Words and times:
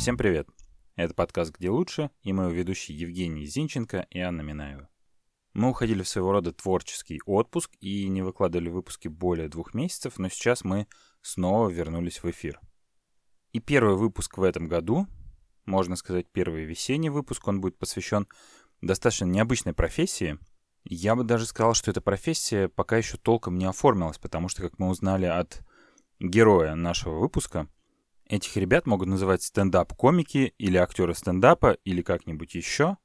Всем 0.00 0.16
привет! 0.16 0.48
Это 0.96 1.12
подкаст 1.12 1.54
«Где 1.54 1.68
лучше» 1.68 2.10
и 2.22 2.32
мы 2.32 2.50
ведущие 2.50 2.98
Евгений 2.98 3.44
Зинченко 3.44 4.06
и 4.08 4.18
Анна 4.18 4.40
Минаева. 4.40 4.88
Мы 5.52 5.68
уходили 5.68 6.02
в 6.02 6.08
своего 6.08 6.32
рода 6.32 6.54
творческий 6.54 7.20
отпуск 7.26 7.72
и 7.80 8.08
не 8.08 8.22
выкладывали 8.22 8.70
выпуски 8.70 9.08
более 9.08 9.50
двух 9.50 9.74
месяцев, 9.74 10.18
но 10.18 10.30
сейчас 10.30 10.64
мы 10.64 10.86
снова 11.20 11.68
вернулись 11.68 12.22
в 12.22 12.30
эфир. 12.30 12.58
И 13.52 13.60
первый 13.60 13.94
выпуск 13.94 14.38
в 14.38 14.42
этом 14.42 14.68
году, 14.68 15.06
можно 15.66 15.96
сказать, 15.96 16.26
первый 16.32 16.64
весенний 16.64 17.10
выпуск, 17.10 17.46
он 17.46 17.60
будет 17.60 17.76
посвящен 17.76 18.26
достаточно 18.80 19.26
необычной 19.26 19.74
профессии. 19.74 20.38
Я 20.82 21.14
бы 21.14 21.24
даже 21.24 21.44
сказал, 21.44 21.74
что 21.74 21.90
эта 21.90 22.00
профессия 22.00 22.68
пока 22.70 22.96
еще 22.96 23.18
толком 23.18 23.58
не 23.58 23.66
оформилась, 23.66 24.16
потому 24.16 24.48
что, 24.48 24.62
как 24.62 24.78
мы 24.78 24.88
узнали 24.88 25.26
от 25.26 25.60
героя 26.20 26.74
нашего 26.74 27.18
выпуска, 27.18 27.68
этих 28.30 28.56
ребят 28.56 28.86
могут 28.86 29.08
называть 29.08 29.42
стендап-комики 29.42 30.54
или 30.56 30.76
актеры 30.76 31.14
стендапа 31.14 31.72
или 31.84 32.00
как-нибудь 32.00 32.54
еще, 32.54 32.96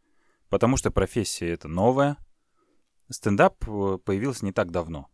потому 0.50 0.78
что 0.78 0.92
профессия 0.92 1.50
это 1.50 1.68
новая. 1.68 2.18
Стендап 3.10 3.56
э, 3.68 3.98
появился 4.04 4.46
не 4.46 4.52
так 4.52 4.72
давно. 4.72 5.10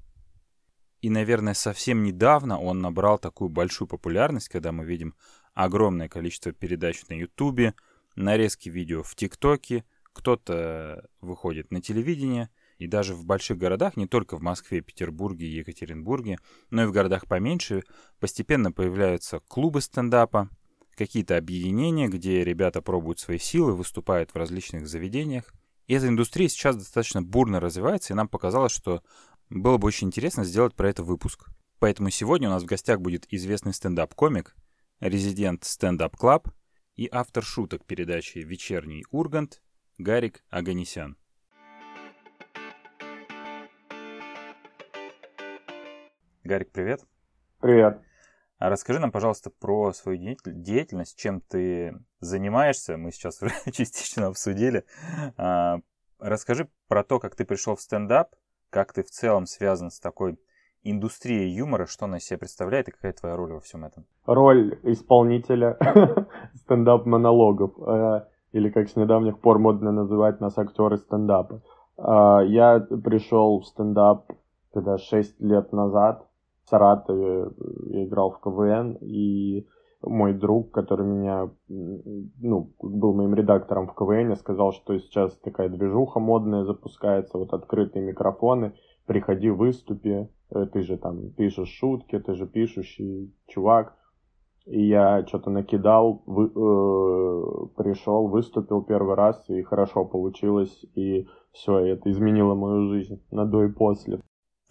И, 0.99 1.09
наверное, 1.09 1.53
совсем 1.53 2.03
недавно 2.03 2.59
он 2.59 2.79
набрал 2.79 3.17
такую 3.17 3.49
большую 3.49 3.87
популярность, 3.87 4.49
когда 4.49 4.71
мы 4.71 4.85
видим 4.85 5.15
огромное 5.53 6.09
количество 6.09 6.51
передач 6.51 7.03
на 7.07 7.13
Ютубе, 7.13 7.73
нарезки 8.15 8.69
видео 8.69 9.03
в 9.03 9.15
ТикТоке, 9.15 9.85
кто-то 10.13 11.09
выходит 11.21 11.71
на 11.71 11.81
телевидение, 11.81 12.49
и 12.81 12.87
даже 12.87 13.13
в 13.13 13.23
больших 13.23 13.59
городах, 13.59 13.95
не 13.95 14.07
только 14.07 14.35
в 14.35 14.41
Москве, 14.41 14.81
Петербурге 14.81 15.47
Екатеринбурге, 15.47 16.39
но 16.71 16.81
и 16.81 16.85
в 16.87 16.91
городах 16.91 17.27
поменьше, 17.27 17.83
постепенно 18.19 18.71
появляются 18.71 19.39
клубы 19.47 19.81
стендапа, 19.81 20.49
какие-то 20.95 21.37
объединения, 21.37 22.07
где 22.07 22.43
ребята 22.43 22.81
пробуют 22.81 23.19
свои 23.19 23.37
силы, 23.37 23.75
выступают 23.75 24.31
в 24.31 24.35
различных 24.35 24.87
заведениях. 24.87 25.53
И 25.85 25.93
эта 25.93 26.07
индустрия 26.07 26.49
сейчас 26.49 26.75
достаточно 26.75 27.21
бурно 27.21 27.59
развивается, 27.59 28.13
и 28.13 28.15
нам 28.15 28.27
показалось, 28.27 28.71
что 28.71 29.03
было 29.51 29.77
бы 29.77 29.87
очень 29.87 30.07
интересно 30.07 30.43
сделать 30.43 30.73
про 30.73 30.89
это 30.89 31.03
выпуск. 31.03 31.49
Поэтому 31.77 32.09
сегодня 32.09 32.47
у 32.47 32.51
нас 32.51 32.63
в 32.63 32.67
гостях 32.67 32.99
будет 32.99 33.31
известный 33.31 33.75
стендап-комик, 33.75 34.55
резидент 34.99 35.65
стендап 35.65 36.17
клаб 36.17 36.49
и 36.95 37.07
автор 37.11 37.43
шуток 37.43 37.85
передачи 37.85 38.39
«Вечерний 38.39 39.05
Ургант» 39.11 39.61
Гарик 39.99 40.43
Аганисян. 40.49 41.15
Гарик, 46.43 46.71
привет. 46.71 47.01
Привет. 47.59 48.01
А 48.57 48.69
расскажи 48.69 48.99
нам, 48.99 49.11
пожалуйста, 49.11 49.51
про 49.51 49.93
свою 49.93 50.17
деятельность, 50.45 51.17
чем 51.17 51.39
ты 51.41 51.93
занимаешься. 52.19 52.97
Мы 52.97 53.11
сейчас 53.11 53.43
уже 53.43 53.53
частично 53.71 54.25
обсудили. 54.25 54.83
А, 55.37 55.81
расскажи 56.19 56.67
про 56.87 57.03
то, 57.03 57.19
как 57.19 57.35
ты 57.35 57.45
пришел 57.45 57.75
в 57.75 57.81
стендап, 57.81 58.29
как 58.71 58.91
ты 58.91 59.03
в 59.03 59.11
целом 59.11 59.45
связан 59.45 59.91
с 59.91 59.99
такой 59.99 60.39
индустрией 60.81 61.51
юмора, 61.51 61.85
что 61.85 62.05
она 62.05 62.17
из 62.17 62.25
себя 62.25 62.39
представляет 62.39 62.87
и 62.87 62.91
какая 62.91 63.13
твоя 63.13 63.35
роль 63.35 63.53
во 63.53 63.59
всем 63.59 63.85
этом? 63.85 64.05
Роль 64.25 64.79
исполнителя 64.81 65.77
стендап-монологов. 66.55 67.71
Э, 67.87 68.25
или 68.51 68.69
как 68.71 68.89
с 68.89 68.95
недавних 68.95 69.39
пор 69.39 69.59
модно 69.59 69.91
называть 69.91 70.41
нас 70.41 70.57
актеры 70.57 70.97
стендапа. 70.97 71.61
А, 71.97 72.41
я 72.41 72.79
пришел 72.79 73.59
в 73.59 73.67
стендап 73.67 74.25
когда 74.73 74.97
6 74.97 75.41
лет 75.41 75.71
назад 75.73 76.27
в 76.65 76.69
Саратове 76.69 77.49
я 77.89 78.05
играл 78.05 78.31
в 78.31 78.39
КВН, 78.39 78.97
и 79.01 79.67
мой 80.03 80.33
друг, 80.33 80.71
который 80.71 81.05
меня, 81.05 81.51
ну, 81.67 82.73
был 82.81 83.13
моим 83.13 83.35
редактором 83.35 83.87
в 83.87 83.93
КВН, 83.93 84.35
сказал, 84.35 84.71
что 84.71 84.97
сейчас 84.97 85.37
такая 85.37 85.69
движуха 85.69 86.19
модная 86.19 86.63
запускается, 86.63 87.37
вот 87.37 87.53
открытые 87.53 88.03
микрофоны, 88.05 88.73
приходи, 89.05 89.49
выступи, 89.49 90.29
э, 90.49 90.65
ты 90.67 90.81
же 90.81 90.97
там 90.97 91.31
пишешь 91.31 91.69
шутки, 91.69 92.19
ты 92.19 92.33
же 92.33 92.47
пишущий 92.47 93.33
чувак, 93.47 93.95
и 94.65 94.87
я 94.87 95.25
что-то 95.27 95.49
накидал, 95.49 96.23
вы, 96.25 96.45
э, 96.45 96.49
пришел, 97.77 98.27
выступил 98.27 98.83
первый 98.83 99.15
раз, 99.15 99.43
и 99.49 99.61
хорошо 99.63 100.05
получилось, 100.05 100.85
и 100.95 101.27
все, 101.51 101.79
это 101.79 102.09
изменило 102.09 102.55
мою 102.55 102.89
жизнь 102.89 103.21
на 103.31 103.45
до 103.45 103.63
и 103.63 103.71
после. 103.71 104.21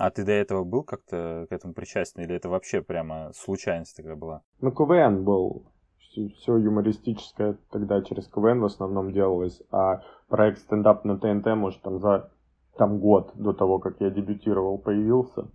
А 0.00 0.10
ты 0.10 0.24
до 0.24 0.32
этого 0.32 0.64
был 0.64 0.82
как-то 0.82 1.46
к 1.50 1.52
этому 1.52 1.74
причастен, 1.74 2.22
или 2.22 2.34
это 2.34 2.48
вообще 2.48 2.80
прямо 2.80 3.32
случайность 3.34 3.94
такая 3.94 4.16
была? 4.16 4.40
Ну, 4.62 4.72
КВН 4.72 5.24
был. 5.24 5.66
Все 5.98 6.56
юмористическое 6.56 7.58
тогда 7.70 8.00
через 8.00 8.26
КВН 8.26 8.60
в 8.60 8.64
основном 8.64 9.12
делалось, 9.12 9.62
а 9.70 10.00
проект 10.28 10.60
стендап 10.60 11.04
на 11.04 11.18
ТНТ, 11.18 11.54
может, 11.54 11.82
там 11.82 11.98
за 11.98 12.30
там 12.78 12.98
год 12.98 13.32
до 13.34 13.52
того, 13.52 13.78
как 13.78 14.00
я 14.00 14.08
дебютировал, 14.08 14.78
появился. 14.78 15.48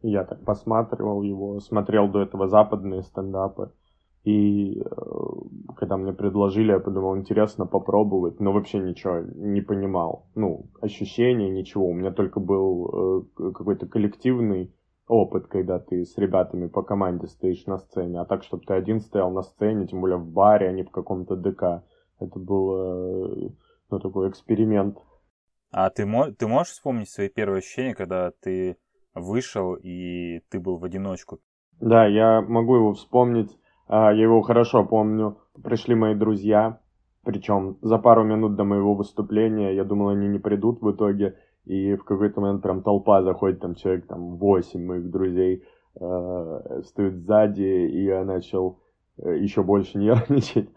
Я 0.00 0.24
так 0.24 0.42
посматривал 0.42 1.20
его, 1.20 1.60
смотрел 1.60 2.08
до 2.08 2.22
этого 2.22 2.48
западные 2.48 3.02
стендапы. 3.02 3.72
И 4.24 4.80
э, 4.80 4.84
когда 5.76 5.96
мне 5.96 6.12
предложили, 6.12 6.70
я 6.70 6.78
подумал, 6.78 7.16
интересно 7.16 7.66
попробовать, 7.66 8.38
но 8.38 8.52
вообще 8.52 8.78
ничего 8.78 9.20
не 9.20 9.60
понимал. 9.60 10.26
Ну, 10.36 10.66
ощущения, 10.80 11.50
ничего. 11.50 11.88
У 11.88 11.94
меня 11.94 12.12
только 12.12 12.38
был 12.38 13.26
э, 13.36 13.52
какой-то 13.52 13.86
коллективный 13.86 14.72
опыт, 15.08 15.48
когда 15.48 15.80
ты 15.80 16.04
с 16.04 16.16
ребятами 16.18 16.68
по 16.68 16.82
команде 16.82 17.26
стоишь 17.26 17.66
на 17.66 17.78
сцене. 17.78 18.20
А 18.20 18.24
так, 18.24 18.44
чтобы 18.44 18.64
ты 18.64 18.74
один 18.74 19.00
стоял 19.00 19.32
на 19.32 19.42
сцене, 19.42 19.88
тем 19.88 20.00
более 20.00 20.18
в 20.18 20.26
баре, 20.26 20.68
а 20.68 20.72
не 20.72 20.84
в 20.84 20.90
каком-то 20.90 21.34
ДК. 21.34 21.82
Это 22.20 22.38
был, 22.38 22.76
э, 22.76 23.50
ну, 23.90 23.98
такой 23.98 24.30
эксперимент. 24.30 24.98
А 25.72 25.90
ты, 25.90 26.06
ты 26.38 26.46
можешь 26.46 26.74
вспомнить 26.74 27.08
свои 27.08 27.28
первые 27.28 27.58
ощущения, 27.58 27.94
когда 27.94 28.30
ты 28.30 28.76
вышел 29.14 29.74
и 29.74 30.40
ты 30.48 30.60
был 30.60 30.78
в 30.78 30.84
одиночку. 30.84 31.40
Да, 31.80 32.06
я 32.06 32.40
могу 32.40 32.76
его 32.76 32.92
вспомнить. 32.92 33.50
А, 33.94 34.10
я 34.10 34.22
его 34.22 34.40
хорошо 34.40 34.86
помню. 34.86 35.36
Пришли 35.62 35.94
мои 35.94 36.14
друзья, 36.14 36.80
причем 37.24 37.76
за 37.82 37.98
пару 37.98 38.24
минут 38.24 38.56
до 38.56 38.64
моего 38.64 38.94
выступления, 38.94 39.74
я 39.74 39.84
думал, 39.84 40.08
они 40.08 40.28
не 40.28 40.38
придут 40.38 40.80
в 40.80 40.90
итоге. 40.92 41.36
И 41.66 41.94
в 41.96 42.04
какой-то 42.04 42.40
момент 42.40 42.62
прям 42.62 42.82
толпа 42.82 43.22
заходит, 43.22 43.60
там 43.60 43.74
человек, 43.74 44.06
там, 44.06 44.38
восемь 44.38 44.86
моих 44.86 45.10
друзей 45.10 45.64
э, 46.00 46.80
стоит 46.86 47.16
сзади, 47.18 47.60
и 47.60 48.04
я 48.04 48.24
начал 48.24 48.78
э, 49.18 49.36
еще 49.36 49.62
больше 49.62 49.98
нервничать. 50.04 50.70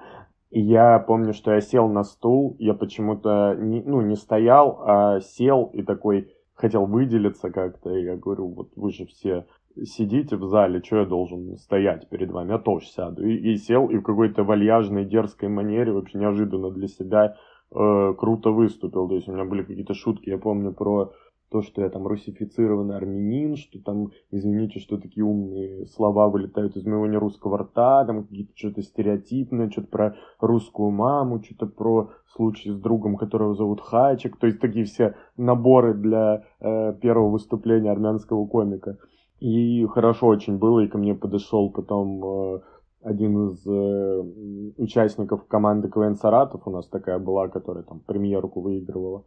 И 0.52 0.60
я 0.60 1.00
помню, 1.00 1.32
что 1.32 1.54
я 1.54 1.62
сел 1.62 1.88
на 1.88 2.04
стул, 2.04 2.58
я 2.60 2.74
почему-то 2.74 3.56
не, 3.58 3.82
ну, 3.82 4.02
не 4.02 4.18
стоял, 4.18 4.82
а 4.86 5.22
сел 5.22 5.70
и 5.74 5.84
такой, 5.84 6.34
хотел 6.54 6.86
выделиться 6.86 7.50
как-то, 7.50 7.96
и 7.96 8.04
я 8.04 8.18
говорю, 8.18 8.50
вот 8.50 8.72
вы 8.76 8.92
же 8.92 9.06
все 9.06 9.46
сидите 9.84 10.38
в 10.38 10.46
зале, 10.46 10.82
что 10.84 10.98
я 10.98 11.06
должен 11.06 11.58
стоять 11.58 12.10
перед 12.10 12.32
вами, 12.32 12.52
я 12.52 12.58
тоже 12.60 12.88
сяду. 12.88 13.26
И, 13.26 13.54
и 13.54 13.58
сел, 13.58 13.90
и 13.90 13.98
в 13.98 14.04
какой-то 14.04 14.44
вальяжной, 14.44 15.06
дерзкой 15.06 15.50
манере, 15.50 15.92
вообще 15.92 16.18
неожиданно 16.18 16.72
для 16.72 16.88
себя, 16.88 17.36
э, 17.72 18.14
круто 18.18 18.52
выступил. 18.52 19.08
То 19.08 19.16
есть 19.16 19.28
у 19.28 19.34
меня 19.34 19.46
были 19.46 19.64
какие-то 19.64 19.94
шутки, 19.94 20.30
я 20.30 20.38
помню 20.38 20.74
про 20.74 21.12
то, 21.52 21.62
что 21.62 21.82
я 21.82 21.90
там 21.90 22.08
русифицированный 22.08 22.98
армянин, 22.98 23.56
что 23.56 23.80
там, 23.80 24.12
извините, 24.32 24.80
что 24.80 24.98
такие 24.98 25.24
умные 25.24 25.86
слова 25.86 26.28
вылетают 26.28 26.76
из 26.76 26.86
моего 26.86 27.06
нерусского 27.08 27.60
рта, 27.60 28.04
там 28.06 28.24
какие-то 28.24 28.52
что-то 28.56 28.82
стереотипное, 28.82 29.70
что-то 29.70 29.88
про 29.88 30.16
русскую 30.40 30.90
маму, 30.90 31.42
что-то 31.44 31.68
про 31.68 32.10
случай 32.36 32.72
с 32.72 32.80
другом, 32.80 33.16
которого 33.16 33.54
зовут 33.54 33.82
Хачик, 33.82 34.38
то 34.38 34.48
есть 34.48 34.60
такие 34.60 34.86
все 34.86 35.16
наборы 35.38 35.94
для 35.94 36.44
э, 36.60 36.94
первого 37.00 37.30
выступления 37.30 37.92
армянского 37.92 38.46
комика. 38.48 38.98
И 39.40 39.86
хорошо 39.88 40.28
очень 40.28 40.58
было, 40.58 40.82
и 40.82 40.88
ко 40.88 40.98
мне 40.98 41.14
подошел 41.14 41.70
потом 41.70 42.24
э, 42.26 42.62
один 43.04 43.50
из 43.50 43.66
э, 43.68 44.74
участников 44.78 45.46
команды 45.48 45.90
КВН 45.90 46.16
Саратов, 46.16 46.66
у 46.66 46.72
нас 46.72 46.88
такая 46.88 47.20
была, 47.20 47.50
которая 47.50 47.84
там 47.84 48.00
премьерку 48.00 48.62
выигрывала 48.62 49.26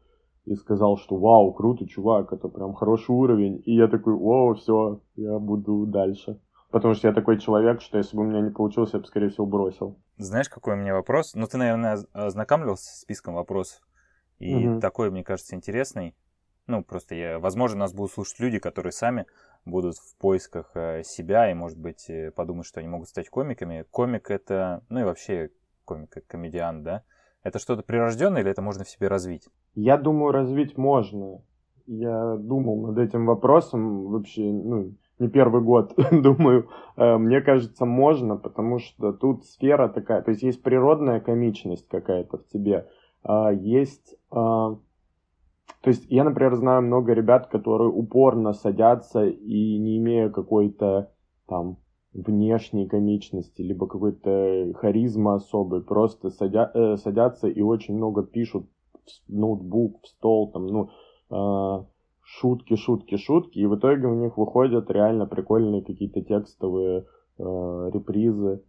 и 0.49 0.55
сказал, 0.55 0.97
что 0.97 1.17
вау, 1.17 1.53
круто, 1.53 1.87
чувак, 1.87 2.33
это 2.33 2.49
прям 2.49 2.73
хороший 2.73 3.11
уровень. 3.11 3.63
И 3.67 3.75
я 3.75 3.87
такой, 3.87 4.15
о, 4.15 4.55
все, 4.55 5.01
я 5.17 5.39
буду 5.39 5.85
дальше. 5.87 6.41
Потому 6.71 6.95
что 6.95 7.09
я 7.09 7.15
такой 7.15 7.39
человек, 7.39 7.81
что 7.81 7.99
если 7.99 8.17
бы 8.17 8.23
у 8.23 8.27
меня 8.27 8.41
не 8.41 8.51
получилось, 8.51 8.93
я 8.93 8.99
бы, 8.99 9.07
скорее 9.07 9.29
всего, 9.29 9.47
бросил. 9.47 9.99
Знаешь, 10.17 10.49
какой 10.49 10.75
у 10.75 10.77
меня 10.77 10.95
вопрос? 10.95 11.35
Ну, 11.35 11.47
ты, 11.47 11.59
наверное, 11.59 11.99
ознакомился 12.13 12.85
с 12.85 13.01
списком 13.01 13.35
вопросов. 13.35 13.81
И 14.39 14.69
угу. 14.69 14.81
такой, 14.81 15.11
мне 15.11 15.23
кажется, 15.23 15.55
интересный. 15.55 16.15
Ну, 16.69 16.85
просто 16.85 17.15
я, 17.15 17.39
возможно, 17.39 17.81
нас 17.81 17.95
будут 17.95 18.13
слушать 18.13 18.39
люди, 18.41 18.59
которые 18.59 18.93
сами 18.93 19.25
будут 19.65 19.97
в 19.97 20.17
поисках 20.19 20.71
э, 20.75 21.03
себя 21.03 21.51
и, 21.51 21.55
может 21.55 21.79
быть, 21.79 22.11
э, 22.11 22.31
подумают, 22.31 22.67
что 22.67 22.81
они 22.81 22.91
могут 22.91 23.09
стать 23.09 23.31
комиками. 23.31 23.87
Комик 23.91 24.31
это, 24.31 24.85
ну 24.91 25.01
и 25.01 25.05
вообще 25.05 25.51
комик, 25.87 26.11
комедиан, 26.27 26.83
да? 26.85 27.05
Это 27.43 27.59
что-то 27.59 27.83
прирожденное 27.83 28.43
или 28.43 28.51
это 28.51 28.61
можно 28.61 28.85
в 28.85 28.91
себе 28.91 29.09
развить? 29.09 29.49
Я 29.75 29.97
думаю, 29.97 30.31
развить 30.33 30.77
можно. 30.77 31.41
Я 31.87 32.37
думал 32.37 32.89
над 32.89 32.99
этим 32.99 33.25
вопросом 33.25 34.09
вообще, 34.09 34.43
ну, 34.43 34.93
не 35.19 35.29
первый 35.29 35.63
год, 35.63 35.95
думаю, 36.13 36.69
э, 36.99 37.17
мне 37.17 37.41
кажется, 37.41 37.87
можно, 37.87 38.37
потому 38.37 38.79
что 38.79 39.15
тут 39.15 39.47
сфера 39.47 39.89
такая, 39.89 40.21
то 40.21 40.33
есть 40.33 40.43
есть 40.43 40.63
природная 40.63 41.21
комичность 41.21 41.89
какая-то 41.89 42.37
в 42.37 42.47
тебе, 42.49 42.89
а 43.23 43.51
есть... 43.53 44.19
То 45.81 45.91
есть 45.91 46.07
я, 46.11 46.25
например, 46.25 46.57
знаю 46.57 46.83
много 46.83 47.13
ребят, 47.13 47.47
которые 47.49 47.89
упорно 47.89 48.53
садятся 48.53 49.27
и 49.27 49.79
не 49.79 49.99
имея 49.99 50.29
какой-то 50.29 51.11
там 51.47 51.79
внешней 52.13 52.87
комичности, 52.89 53.63
либо 53.63 53.87
какой-то 53.87 54.73
харизмы 54.77 55.35
особой, 55.35 55.83
просто 55.83 56.31
садя, 56.31 56.71
э, 56.75 56.97
садятся 56.97 57.49
и 57.49 57.61
очень 57.61 57.97
много 57.97 58.23
пишут 58.23 58.67
в 59.29 59.33
ноутбук, 59.33 60.03
в 60.03 60.09
стол, 60.09 60.51
там, 60.51 60.67
ну, 60.67 60.91
э, 61.31 61.85
шутки, 62.23 62.77
шутки, 62.77 63.17
шутки, 63.17 63.59
и 63.59 63.67
в 63.67 63.77
итоге 63.77 64.07
у 64.07 64.15
них 64.15 64.37
выходят 64.37 64.91
реально 64.91 65.27
прикольные 65.27 65.83
какие-то 65.83 66.21
текстовые 66.23 67.07
э, 67.39 67.91
репризы, 67.93 68.63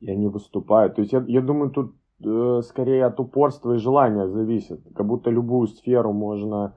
и 0.00 0.10
они 0.10 0.28
выступают. 0.28 0.94
То 0.94 1.02
есть 1.02 1.12
я, 1.12 1.24
я 1.26 1.40
думаю, 1.40 1.70
тут 1.70 1.94
скорее 2.62 3.06
от 3.06 3.20
упорства 3.20 3.74
и 3.74 3.78
желания 3.78 4.28
зависит. 4.28 4.80
Как 4.94 5.06
будто 5.06 5.30
любую 5.30 5.66
сферу 5.68 6.12
можно 6.12 6.74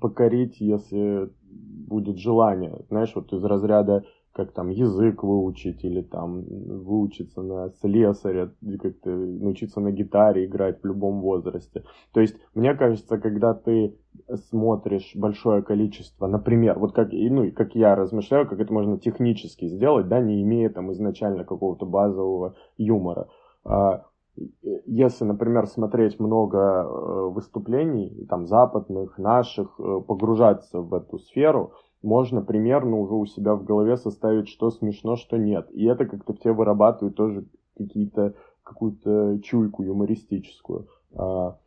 покорить, 0.00 0.60
если 0.60 1.30
будет 1.88 2.18
желание. 2.18 2.84
Знаешь, 2.88 3.12
вот 3.14 3.32
из 3.32 3.42
разряда 3.44 4.04
как 4.32 4.52
там 4.52 4.68
язык 4.68 5.24
выучить 5.24 5.84
или 5.84 6.02
там 6.02 6.44
выучиться 6.44 7.42
на 7.42 7.70
слесаря, 7.80 8.52
как-то 8.80 9.10
научиться 9.10 9.80
на 9.80 9.90
гитаре 9.90 10.46
играть 10.46 10.80
в 10.80 10.86
любом 10.86 11.20
возрасте. 11.20 11.82
То 12.12 12.20
есть, 12.20 12.36
мне 12.54 12.74
кажется, 12.74 13.18
когда 13.18 13.54
ты 13.54 13.96
смотришь 14.48 15.12
большое 15.16 15.62
количество, 15.62 16.28
например, 16.28 16.78
вот 16.78 16.92
как, 16.92 17.08
ну, 17.12 17.50
как 17.50 17.74
я 17.74 17.96
размышляю, 17.96 18.48
как 18.48 18.60
это 18.60 18.72
можно 18.72 18.98
технически 18.98 19.66
сделать, 19.66 20.08
да, 20.08 20.20
не 20.20 20.42
имея 20.42 20.70
там 20.70 20.92
изначально 20.92 21.44
какого-то 21.44 21.84
базового 21.84 22.54
юмора. 22.78 23.28
Если, 24.86 25.24
например, 25.24 25.66
смотреть 25.66 26.18
много 26.18 26.58
э, 26.58 27.30
выступлений, 27.30 28.26
там, 28.28 28.46
западных, 28.46 29.18
наших, 29.18 29.78
э, 29.78 30.00
погружаться 30.06 30.80
в 30.80 30.94
эту 30.94 31.18
сферу, 31.18 31.72
можно 32.02 32.40
примерно 32.40 32.96
уже 32.96 33.14
у 33.14 33.26
себя 33.26 33.54
в 33.54 33.64
голове 33.64 33.96
составить, 33.96 34.48
что 34.48 34.70
смешно, 34.70 35.16
что 35.16 35.36
нет. 35.36 35.68
И 35.72 35.84
это 35.84 36.06
как-то 36.06 36.32
в 36.32 36.38
тебе 36.38 36.52
вырабатывает 36.52 37.14
тоже 37.14 37.44
какие-то, 37.76 38.34
какую-то 38.62 39.40
чуйку 39.42 39.82
юмористическую. 39.82 40.88
А, 41.14 41.58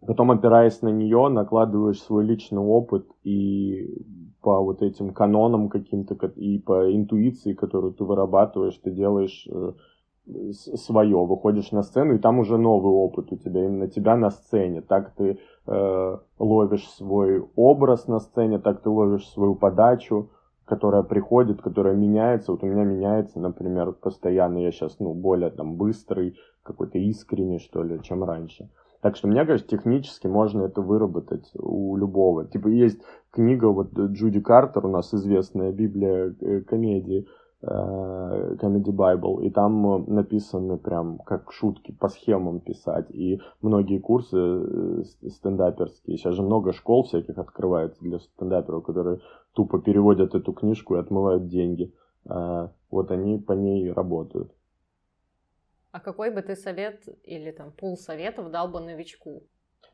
потом, 0.00 0.30
опираясь 0.30 0.82
на 0.82 0.88
нее, 0.88 1.28
накладываешь 1.28 2.02
свой 2.02 2.24
личный 2.24 2.62
опыт 2.62 3.06
и 3.24 4.04
по 4.42 4.60
вот 4.60 4.82
этим 4.82 5.12
канонам 5.12 5.68
каким-то, 5.68 6.14
и 6.36 6.58
по 6.58 6.94
интуиции, 6.94 7.54
которую 7.54 7.94
ты 7.94 8.04
вырабатываешь, 8.04 8.78
ты 8.78 8.90
делаешь 8.90 9.48
э, 9.50 9.72
свое, 10.52 11.24
выходишь 11.24 11.72
на 11.72 11.82
сцену, 11.82 12.14
и 12.14 12.18
там 12.18 12.38
уже 12.38 12.58
новый 12.58 12.92
опыт 12.92 13.32
у 13.32 13.36
тебя, 13.36 13.64
именно 13.64 13.88
тебя 13.88 14.16
на 14.16 14.30
сцене. 14.30 14.80
Так 14.80 15.14
ты 15.14 15.38
э, 15.66 16.16
ловишь 16.38 16.88
свой 16.90 17.44
образ 17.54 18.08
на 18.08 18.18
сцене, 18.18 18.58
так 18.58 18.82
ты 18.82 18.90
ловишь 18.90 19.28
свою 19.28 19.54
подачу, 19.54 20.30
которая 20.64 21.02
приходит, 21.02 21.62
которая 21.62 21.94
меняется. 21.94 22.52
Вот 22.52 22.62
у 22.64 22.66
меня 22.66 22.84
меняется, 22.84 23.38
например, 23.38 23.92
постоянно. 23.92 24.58
Я 24.58 24.72
сейчас, 24.72 24.98
ну, 24.98 25.14
более 25.14 25.50
там 25.50 25.76
быстрый, 25.76 26.36
какой-то 26.64 26.98
искренний, 26.98 27.60
что 27.60 27.84
ли, 27.84 28.00
чем 28.02 28.24
раньше. 28.24 28.68
Так 29.02 29.14
что, 29.14 29.28
мне 29.28 29.44
кажется, 29.44 29.68
технически 29.68 30.26
можно 30.26 30.62
это 30.62 30.80
выработать 30.80 31.48
у 31.54 31.96
любого. 31.96 32.44
Типа, 32.46 32.66
есть 32.66 33.00
книга, 33.30 33.66
вот 33.66 33.96
Джуди 33.96 34.40
Картер, 34.40 34.86
у 34.86 34.90
нас 34.90 35.14
известная 35.14 35.70
Библия 35.70 36.34
э, 36.40 36.62
комедии, 36.62 37.26
Э, 37.26 37.45
Comedy 37.66 38.92
Bible, 38.92 39.42
и 39.44 39.50
там 39.50 39.86
э, 39.86 40.10
написаны 40.10 40.78
прям 40.78 41.18
как 41.18 41.50
шутки 41.52 41.92
по 41.92 42.08
схемам 42.08 42.60
писать, 42.60 43.10
и 43.10 43.40
многие 43.60 43.98
курсы 43.98 44.36
э, 44.38 45.02
стендаперские, 45.28 46.16
сейчас 46.16 46.34
же 46.34 46.42
много 46.42 46.72
школ 46.72 47.04
всяких 47.04 47.38
открывается 47.38 48.00
для 48.02 48.18
стендаперов, 48.18 48.84
которые 48.84 49.20
тупо 49.52 49.80
переводят 49.80 50.34
эту 50.34 50.52
книжку 50.52 50.96
и 50.96 51.00
отмывают 51.00 51.48
деньги. 51.48 51.92
Вот 52.24 53.12
они 53.12 53.38
по 53.38 53.52
ней 53.52 53.92
работают. 53.92 54.52
А 55.92 56.00
какой 56.00 56.30
бы 56.30 56.42
ты 56.42 56.56
совет 56.56 57.08
или 57.22 57.52
там 57.52 57.70
пул 57.70 57.96
советов 57.96 58.50
дал 58.50 58.68
бы 58.68 58.80
новичку? 58.80 59.44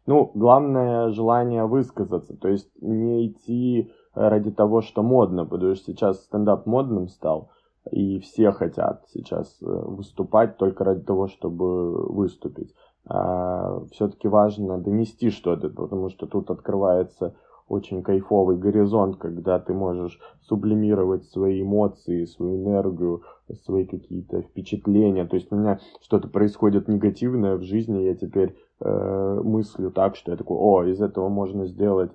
Ну, 0.06 0.32
главное 0.34 1.10
желание 1.10 1.66
высказаться, 1.66 2.34
то 2.36 2.48
есть 2.48 2.70
не 2.80 3.28
идти 3.28 3.92
ради 4.14 4.50
того, 4.50 4.80
что 4.80 5.02
модно, 5.02 5.44
потому 5.46 5.74
что 5.74 5.92
сейчас 5.92 6.24
стендап 6.24 6.66
модным 6.66 7.08
стал, 7.08 7.50
и 7.90 8.20
все 8.20 8.52
хотят 8.52 9.04
сейчас 9.12 9.58
э, 9.60 9.66
выступать 9.66 10.56
только 10.56 10.84
ради 10.84 11.02
того, 11.02 11.28
чтобы 11.28 12.06
выступить. 12.12 12.74
А, 13.06 13.82
все-таки 13.90 14.28
важно 14.28 14.78
донести 14.78 15.30
что-то, 15.30 15.68
потому 15.68 16.08
что 16.08 16.26
тут 16.26 16.50
открывается 16.50 17.34
очень 17.68 18.02
кайфовый 18.02 18.56
горизонт, 18.56 19.16
когда 19.16 19.58
ты 19.58 19.72
можешь 19.72 20.20
сублимировать 20.42 21.24
свои 21.24 21.62
эмоции, 21.62 22.26
свою 22.26 22.62
энергию, 22.62 23.22
свои 23.64 23.86
какие-то 23.86 24.42
впечатления. 24.42 25.24
То 25.24 25.36
есть 25.36 25.50
у 25.50 25.56
меня 25.56 25.80
что-то 26.00 26.28
происходит 26.28 26.88
негативное 26.88 27.56
в 27.56 27.62
жизни, 27.62 28.02
я 28.02 28.14
теперь 28.14 28.56
э, 28.80 29.40
мыслю 29.42 29.90
так, 29.90 30.16
что 30.16 30.30
я 30.32 30.36
такой, 30.36 30.56
о, 30.58 30.84
из 30.84 31.00
этого 31.00 31.28
можно 31.28 31.66
сделать 31.66 32.12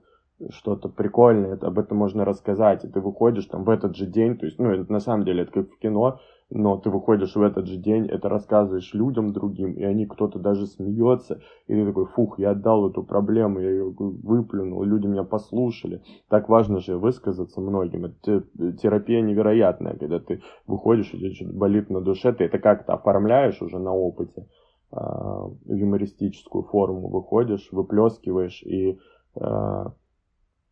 что-то 0.51 0.89
прикольное, 0.89 1.57
об 1.57 1.80
этом 1.80 1.98
можно 1.98 2.24
рассказать, 2.24 2.86
и 2.86 2.88
ты 2.88 3.01
выходишь 3.01 3.45
там 3.45 3.63
в 3.63 3.69
этот 3.69 3.95
же 3.95 4.06
день, 4.06 4.38
то 4.38 4.45
есть, 4.45 4.60
ну, 4.60 4.69
это, 4.69 4.92
на 4.92 5.00
самом 5.00 5.25
деле, 5.25 5.44
это 5.44 5.51
как 5.51 5.69
в 5.72 5.80
кино, 5.80 6.19
но 6.50 6.78
ты 6.78 6.89
выходишь 6.89 7.36
в 7.36 7.42
этот 7.42 7.66
же 7.66 7.78
день, 7.78 8.06
это 8.06 8.30
рассказываешь 8.30 8.94
людям 8.94 9.34
другим, 9.34 9.74
и 9.74 9.84
они, 9.84 10.06
кто-то 10.06 10.39
даже 10.39 10.68
смеется, 10.68 11.42
и 11.66 11.74
ты 11.74 11.86
такой, 11.86 12.06
фух, 12.06 12.39
я 12.39 12.51
отдал 12.51 12.89
эту 12.89 13.04
проблему, 13.04 13.60
я 13.60 13.72
ее 13.72 13.94
выплюнул, 13.98 14.84
люди 14.84 15.07
меня 15.07 15.24
послушали. 15.24 16.04
Так 16.30 16.48
важно 16.48 16.80
же 16.80 16.98
высказаться 16.98 17.60
многим, 17.60 18.06
это 18.06 18.44
терапия 18.81 19.22
невероятная, 19.22 19.98
когда 19.98 20.19
ты 20.19 20.42
выходишь, 20.68 21.13
и 21.13 21.18
тебе 21.18 21.33
что-то 21.33 21.54
болит 21.54 21.90
на 21.90 22.00
душе, 22.00 22.31
ты 22.31 22.45
это 22.45 22.60
как-то 22.60 22.94
оформляешь 22.94 23.62
уже 23.62 23.80
на 23.80 23.94
опыте, 23.94 24.48
в 24.90 25.57
юмористическую 25.66 26.63
форму 26.63 27.10
выходишь, 27.10 27.68
выплескиваешь, 27.74 28.63
и 28.63 29.00
а, 29.36 29.92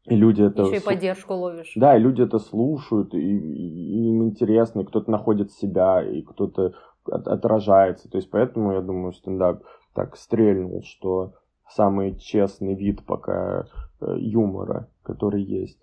и 0.05 0.15
люди 0.15 0.43
это... 0.43 0.63
Еще 0.63 0.77
и 0.77 0.83
поддержку 0.83 1.33
ловишь. 1.33 1.73
Да, 1.75 1.97
и 1.97 1.99
люди 1.99 2.21
это 2.21 2.37
слушают, 2.39 3.13
и, 3.13 3.17
и 3.17 4.09
им 4.09 4.23
интересно, 4.23 4.81
и 4.81 4.85
кто-то 4.85 5.09
находит 5.09 5.51
себя, 5.51 6.03
и 6.03 6.21
кто-то 6.21 6.73
от, 7.05 7.27
отражается. 7.27 8.09
То 8.09 8.17
есть 8.17 8.29
поэтому, 8.29 8.73
я 8.73 8.81
думаю, 8.81 9.13
стендап 9.13 9.63
так 9.93 10.15
стрельнул, 10.15 10.83
что 10.83 11.33
самый 11.69 12.17
честный 12.19 12.75
вид 12.75 13.03
пока 13.05 13.65
э, 14.01 14.15
юмора, 14.17 14.89
который 15.01 15.41
есть. 15.41 15.79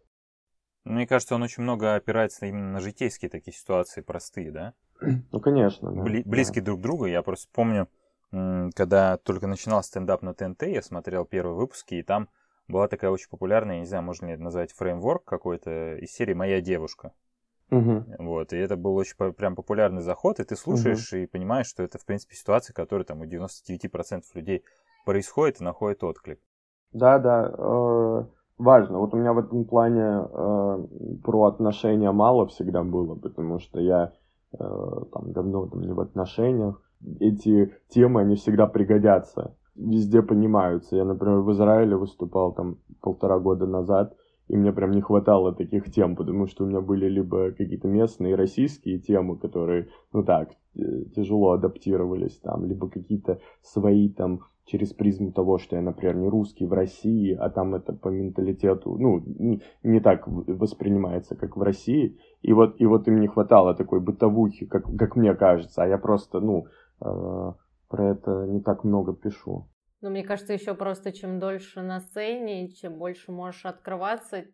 Мне 0.84 1.06
кажется, 1.06 1.34
он 1.34 1.42
очень 1.42 1.62
много 1.62 1.94
опирается 1.94 2.46
именно 2.46 2.72
на 2.72 2.80
житейские 2.80 3.30
такие 3.30 3.54
ситуации, 3.54 4.02
простые, 4.02 4.52
да? 4.52 4.74
Ну, 5.32 5.40
конечно. 5.40 5.90
Да, 5.90 6.02
Бли- 6.02 6.22
близкие 6.24 6.62
да. 6.62 6.66
друг 6.66 6.80
к 6.80 6.82
другу. 6.82 7.06
Я 7.06 7.22
просто 7.22 7.48
помню, 7.52 7.88
когда 8.30 9.16
только 9.18 9.48
начинал 9.48 9.82
стендап 9.82 10.22
на 10.22 10.32
ТНТ, 10.32 10.62
я 10.62 10.82
смотрел 10.82 11.24
первые 11.24 11.56
выпуски, 11.56 11.96
и 11.96 12.02
там 12.02 12.28
была 12.72 12.88
такая 12.88 13.10
очень 13.10 13.28
популярная, 13.28 13.76
я 13.76 13.80
не 13.80 13.86
знаю, 13.86 14.02
можно 14.02 14.26
ли 14.26 14.32
это 14.32 14.42
назвать 14.42 14.72
фреймворк 14.72 15.24
какой-то 15.24 15.96
из 15.96 16.10
серии 16.10 16.34
«Моя 16.34 16.60
девушка». 16.60 17.12
Угу. 17.70 18.04
Вот, 18.18 18.52
и 18.52 18.56
это 18.56 18.76
был 18.76 18.96
очень 18.96 19.16
прям 19.34 19.54
популярный 19.54 20.02
заход, 20.02 20.40
и 20.40 20.44
ты 20.44 20.56
слушаешь 20.56 21.12
угу. 21.12 21.22
и 21.22 21.26
понимаешь, 21.26 21.66
что 21.66 21.82
это, 21.82 21.98
в 21.98 22.04
принципе, 22.04 22.34
ситуация, 22.34 22.74
которая 22.74 23.04
там 23.04 23.20
у 23.20 23.24
99% 23.24 24.22
людей 24.34 24.64
происходит 25.06 25.60
и 25.60 25.64
находит 25.64 26.02
отклик. 26.02 26.40
Да, 26.92 27.18
да, 27.18 27.50
э, 27.56 28.24
важно. 28.58 28.98
Вот 28.98 29.14
у 29.14 29.16
меня 29.16 29.32
в 29.32 29.38
этом 29.38 29.64
плане 29.64 30.02
э, 30.02 31.18
про 31.22 31.44
отношения 31.44 32.10
мало 32.12 32.46
всегда 32.46 32.82
было, 32.82 33.14
потому 33.14 33.58
что 33.58 33.80
я 33.80 34.12
э, 34.52 34.58
там 34.58 35.32
давно 35.32 35.66
там 35.66 35.80
не 35.80 35.92
в 35.92 36.00
отношениях. 36.00 36.82
Эти 37.20 37.74
темы, 37.88 38.20
они 38.20 38.36
всегда 38.36 38.66
пригодятся 38.66 39.56
везде 39.90 40.22
понимаются. 40.22 40.96
Я, 40.96 41.04
например, 41.04 41.40
в 41.40 41.52
Израиле 41.52 41.96
выступал 41.96 42.52
там 42.52 42.78
полтора 43.00 43.38
года 43.38 43.66
назад, 43.66 44.16
и 44.48 44.56
мне 44.56 44.72
прям 44.72 44.92
не 44.92 45.00
хватало 45.00 45.54
таких 45.54 45.90
тем, 45.90 46.16
потому 46.16 46.46
что 46.46 46.64
у 46.64 46.66
меня 46.66 46.80
были 46.80 47.08
либо 47.08 47.52
какие-то 47.52 47.88
местные 47.88 48.34
российские 48.34 48.98
темы, 48.98 49.38
которые, 49.38 49.88
ну 50.12 50.24
так, 50.24 50.50
тяжело 51.14 51.52
адаптировались 51.52 52.38
там, 52.38 52.64
либо 52.64 52.88
какие-то 52.88 53.40
свои 53.62 54.08
там 54.08 54.40
через 54.64 54.92
призму 54.92 55.32
того, 55.32 55.58
что 55.58 55.76
я, 55.76 55.82
например, 55.82 56.16
не 56.16 56.28
русский 56.28 56.66
в 56.66 56.72
России, 56.72 57.34
а 57.34 57.50
там 57.50 57.74
это 57.74 57.92
по 57.92 58.08
менталитету, 58.08 58.96
ну, 58.96 59.22
не 59.82 60.00
так 60.00 60.26
воспринимается, 60.26 61.34
как 61.34 61.56
в 61.56 61.62
России. 61.62 62.18
И 62.42 62.52
вот, 62.52 62.80
и 62.80 62.86
вот 62.86 63.08
им 63.08 63.20
не 63.20 63.26
хватало 63.26 63.74
такой 63.74 64.00
бытовухи, 64.00 64.66
как, 64.66 64.84
как 64.96 65.16
мне 65.16 65.34
кажется, 65.34 65.82
а 65.82 65.86
я 65.86 65.98
просто, 65.98 66.40
ну, 66.40 66.66
э, 67.00 67.52
про 67.88 68.10
это 68.10 68.46
не 68.46 68.60
так 68.60 68.84
много 68.84 69.12
пишу. 69.12 69.66
Но 70.02 70.10
мне 70.10 70.24
кажется, 70.24 70.52
еще 70.52 70.74
просто 70.74 71.12
чем 71.12 71.38
дольше 71.38 71.80
на 71.80 72.00
сцене, 72.00 72.68
чем 72.72 72.98
больше 72.98 73.30
можешь 73.30 73.64
открываться, 73.64 74.44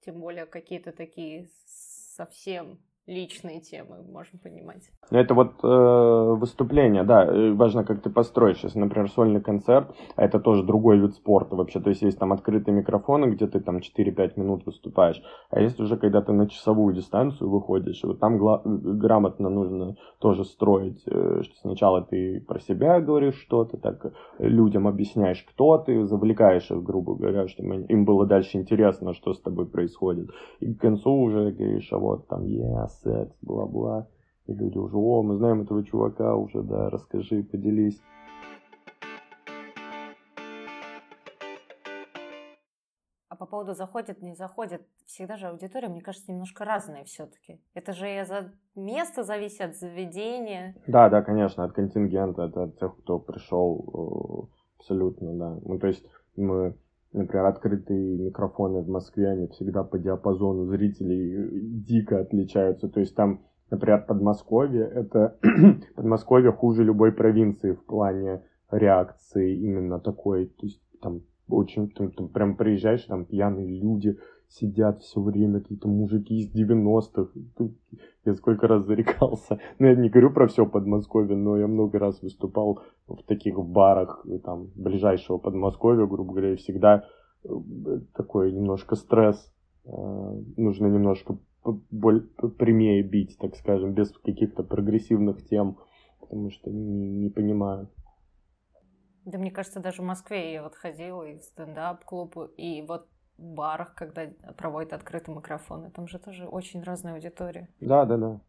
тем 0.00 0.20
более 0.20 0.44
какие-то 0.44 0.92
такие 0.92 1.48
совсем 1.66 2.80
личные 3.08 3.60
темы, 3.60 3.96
можем 4.12 4.38
понимать. 4.38 4.82
Это 5.10 5.34
вот 5.34 5.52
э, 5.64 6.34
выступление, 6.38 7.04
да, 7.04 7.26
важно, 7.54 7.82
как 7.82 8.02
ты 8.02 8.10
построишь. 8.10 8.62
Если, 8.62 8.78
например, 8.78 9.10
сольный 9.10 9.40
концерт, 9.40 9.94
а 10.14 10.24
это 10.24 10.38
тоже 10.38 10.62
другой 10.62 10.98
вид 10.98 11.14
спорта 11.14 11.56
вообще, 11.56 11.80
то 11.80 11.88
есть 11.88 12.02
есть 12.02 12.18
там 12.18 12.32
открытые 12.32 12.76
микрофоны, 12.76 13.30
где 13.30 13.46
ты 13.46 13.60
там 13.60 13.78
4-5 13.78 14.32
минут 14.36 14.66
выступаешь, 14.66 15.22
а 15.50 15.60
есть 15.60 15.80
уже, 15.80 15.96
когда 15.96 16.20
ты 16.20 16.32
на 16.32 16.48
часовую 16.48 16.94
дистанцию 16.94 17.48
выходишь, 17.50 18.04
вот 18.04 18.20
там 18.20 18.36
гла- 18.38 18.62
грамотно 18.64 19.48
нужно 19.48 19.96
тоже 20.18 20.44
строить, 20.44 21.02
э, 21.06 21.40
что 21.42 21.54
сначала 21.62 22.02
ты 22.02 22.44
про 22.46 22.60
себя 22.60 23.00
говоришь 23.00 23.40
что-то, 23.40 23.78
так 23.78 24.12
людям 24.38 24.86
объясняешь, 24.86 25.42
кто 25.48 25.78
ты, 25.78 26.04
завлекаешь 26.04 26.70
их, 26.70 26.82
грубо 26.82 27.14
говоря, 27.14 27.48
чтобы 27.48 27.86
им 27.88 28.04
было 28.04 28.26
дальше 28.26 28.58
интересно, 28.58 29.14
что 29.14 29.32
с 29.32 29.40
тобой 29.40 29.66
происходит. 29.66 30.28
И 30.60 30.74
к 30.74 30.80
концу 30.80 31.10
уже 31.10 31.52
говоришь, 31.52 31.88
а 31.92 31.98
вот 31.98 32.28
там, 32.28 32.44
yes, 32.44 32.97
секс, 33.02 33.36
бла-бла. 33.42 34.08
И 34.46 34.54
люди 34.54 34.78
уже, 34.78 34.96
о, 34.96 35.22
мы 35.22 35.36
знаем 35.36 35.62
этого 35.62 35.84
чувака 35.84 36.34
уже, 36.34 36.62
да, 36.62 36.88
расскажи, 36.88 37.42
поделись. 37.42 38.00
А 43.28 43.36
по 43.36 43.44
поводу 43.44 43.74
заходит, 43.74 44.22
не 44.22 44.34
заходит, 44.34 44.86
всегда 45.04 45.36
же 45.36 45.48
аудитория, 45.48 45.88
мне 45.88 46.00
кажется, 46.00 46.32
немножко 46.32 46.64
разная 46.64 47.04
все-таки. 47.04 47.60
Это 47.74 47.92
же 47.92 48.08
и 48.08 48.24
за 48.24 48.52
место 48.74 49.22
зависит, 49.22 49.60
от 49.60 49.76
заведения. 49.76 50.74
Да, 50.86 51.10
да, 51.10 51.22
конечно, 51.22 51.64
от 51.64 51.72
контингента, 51.72 52.44
это 52.44 52.64
от 52.64 52.78
тех, 52.78 52.96
кто 52.98 53.18
пришел, 53.18 54.48
э, 54.48 54.78
абсолютно, 54.78 55.34
да. 55.34 55.58
Ну, 55.62 55.78
то 55.78 55.88
есть 55.88 56.06
мы 56.36 56.74
Например, 57.12 57.46
открытые 57.46 58.18
микрофоны 58.18 58.82
в 58.82 58.88
Москве, 58.88 59.30
они 59.30 59.48
всегда 59.48 59.82
по 59.82 59.98
диапазону 59.98 60.66
зрителей 60.66 61.34
э, 61.34 61.48
дико 61.62 62.20
отличаются. 62.20 62.88
То 62.88 63.00
есть 63.00 63.14
там, 63.14 63.44
например, 63.70 64.04
Подмосковье, 64.06 64.84
это 64.84 65.38
Подмосковье 65.96 66.52
хуже 66.52 66.84
любой 66.84 67.12
провинции 67.12 67.72
в 67.72 67.84
плане 67.84 68.42
реакции 68.70 69.56
именно 69.56 69.98
такой. 69.98 70.46
То 70.46 70.66
есть 70.66 70.82
там 71.00 71.22
очень, 71.48 71.90
там, 71.90 72.12
там 72.12 72.28
прям 72.28 72.56
приезжаешь, 72.56 73.04
там 73.04 73.24
пьяные 73.24 73.80
люди, 73.80 74.18
сидят 74.48 75.02
все 75.02 75.20
время 75.20 75.60
какие-то 75.60 75.88
мужики 75.88 76.40
из 76.40 76.54
90-х. 76.54 77.30
Я 78.24 78.34
сколько 78.34 78.66
раз 78.66 78.84
зарекался. 78.84 79.60
Ну, 79.78 79.86
я 79.86 79.94
не 79.94 80.08
говорю 80.08 80.32
про 80.32 80.48
все 80.48 80.66
Подмосковье, 80.66 81.36
но 81.36 81.56
я 81.56 81.66
много 81.66 81.98
раз 81.98 82.22
выступал 82.22 82.80
в 83.06 83.22
таких 83.24 83.58
барах 83.58 84.26
там 84.44 84.68
ближайшего 84.74 85.38
Подмосковья, 85.38 86.06
грубо 86.06 86.32
говоря, 86.32 86.52
и 86.52 86.56
всегда 86.56 87.04
э, 87.44 87.48
такой 88.14 88.52
немножко 88.52 88.96
стресс. 88.96 89.52
Э, 89.84 89.90
нужно 90.56 90.86
немножко 90.86 91.38
прямее 92.58 93.02
бить, 93.02 93.36
так 93.38 93.56
скажем, 93.56 93.92
без 93.92 94.12
каких-то 94.12 94.62
прогрессивных 94.62 95.44
тем, 95.46 95.78
потому 96.20 96.50
что 96.50 96.70
не, 96.70 97.10
не 97.10 97.30
понимаю. 97.30 97.88
Да 99.24 99.38
мне 99.38 99.50
кажется, 99.50 99.80
даже 99.80 100.00
в 100.00 100.06
Москве 100.06 100.54
я 100.54 100.62
вот 100.62 100.74
ходила 100.74 101.22
и 101.22 101.36
в 101.36 101.42
стендап-клуб, 101.42 102.34
и 102.56 102.82
вот 102.88 103.06
барах, 103.38 103.94
когда 103.94 104.22
проводят 104.56 104.92
открытые 104.92 105.36
микрофоны. 105.36 105.90
Там 105.90 106.08
же 106.08 106.18
тоже 106.18 106.46
очень 106.46 106.82
разная 106.82 107.14
аудитория. 107.14 107.68
Да, 107.80 108.04
да, 108.04 108.16
да. 108.16 108.40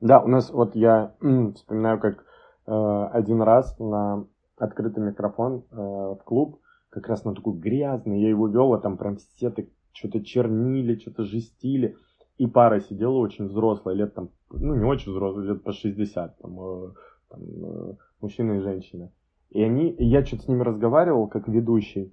Да, 0.00 0.20
у 0.20 0.28
нас 0.28 0.50
вот 0.50 0.74
я 0.74 1.14
вспоминаю, 1.54 2.00
как 2.00 2.24
э, 2.66 3.08
один 3.12 3.42
раз 3.42 3.78
на 3.78 4.26
открытый 4.56 5.02
микрофон 5.02 5.64
э, 5.70 5.76
в 5.76 6.20
клуб, 6.24 6.60
как 6.90 7.08
раз 7.08 7.24
на 7.24 7.34
такой 7.34 7.54
грязный, 7.54 8.20
я 8.20 8.28
его 8.28 8.48
вел, 8.48 8.74
а 8.74 8.80
там 8.80 8.96
прям 8.96 9.16
все 9.16 9.50
так 9.50 9.66
что-то 9.92 10.24
чернили, 10.24 10.98
что-то 10.98 11.24
жестили. 11.24 11.96
И 12.38 12.46
пара 12.46 12.80
сидела 12.80 13.18
очень 13.18 13.46
взрослая, 13.46 13.94
лет 13.94 14.14
там, 14.14 14.30
ну 14.50 14.74
не 14.74 14.84
очень 14.84 15.12
взрослая, 15.12 15.44
лет 15.44 15.62
по 15.62 15.72
60, 15.72 16.38
там, 16.38 16.60
э, 16.60 16.90
там 17.28 17.40
э, 17.42 17.94
мужчина 18.20 18.52
и 18.52 18.60
женщина. 18.60 19.12
И 19.50 19.62
они, 19.62 19.90
и 19.90 20.04
я 20.04 20.24
что-то 20.24 20.44
с 20.44 20.48
ними 20.48 20.62
разговаривал, 20.62 21.28
как 21.28 21.46
ведущий, 21.46 22.12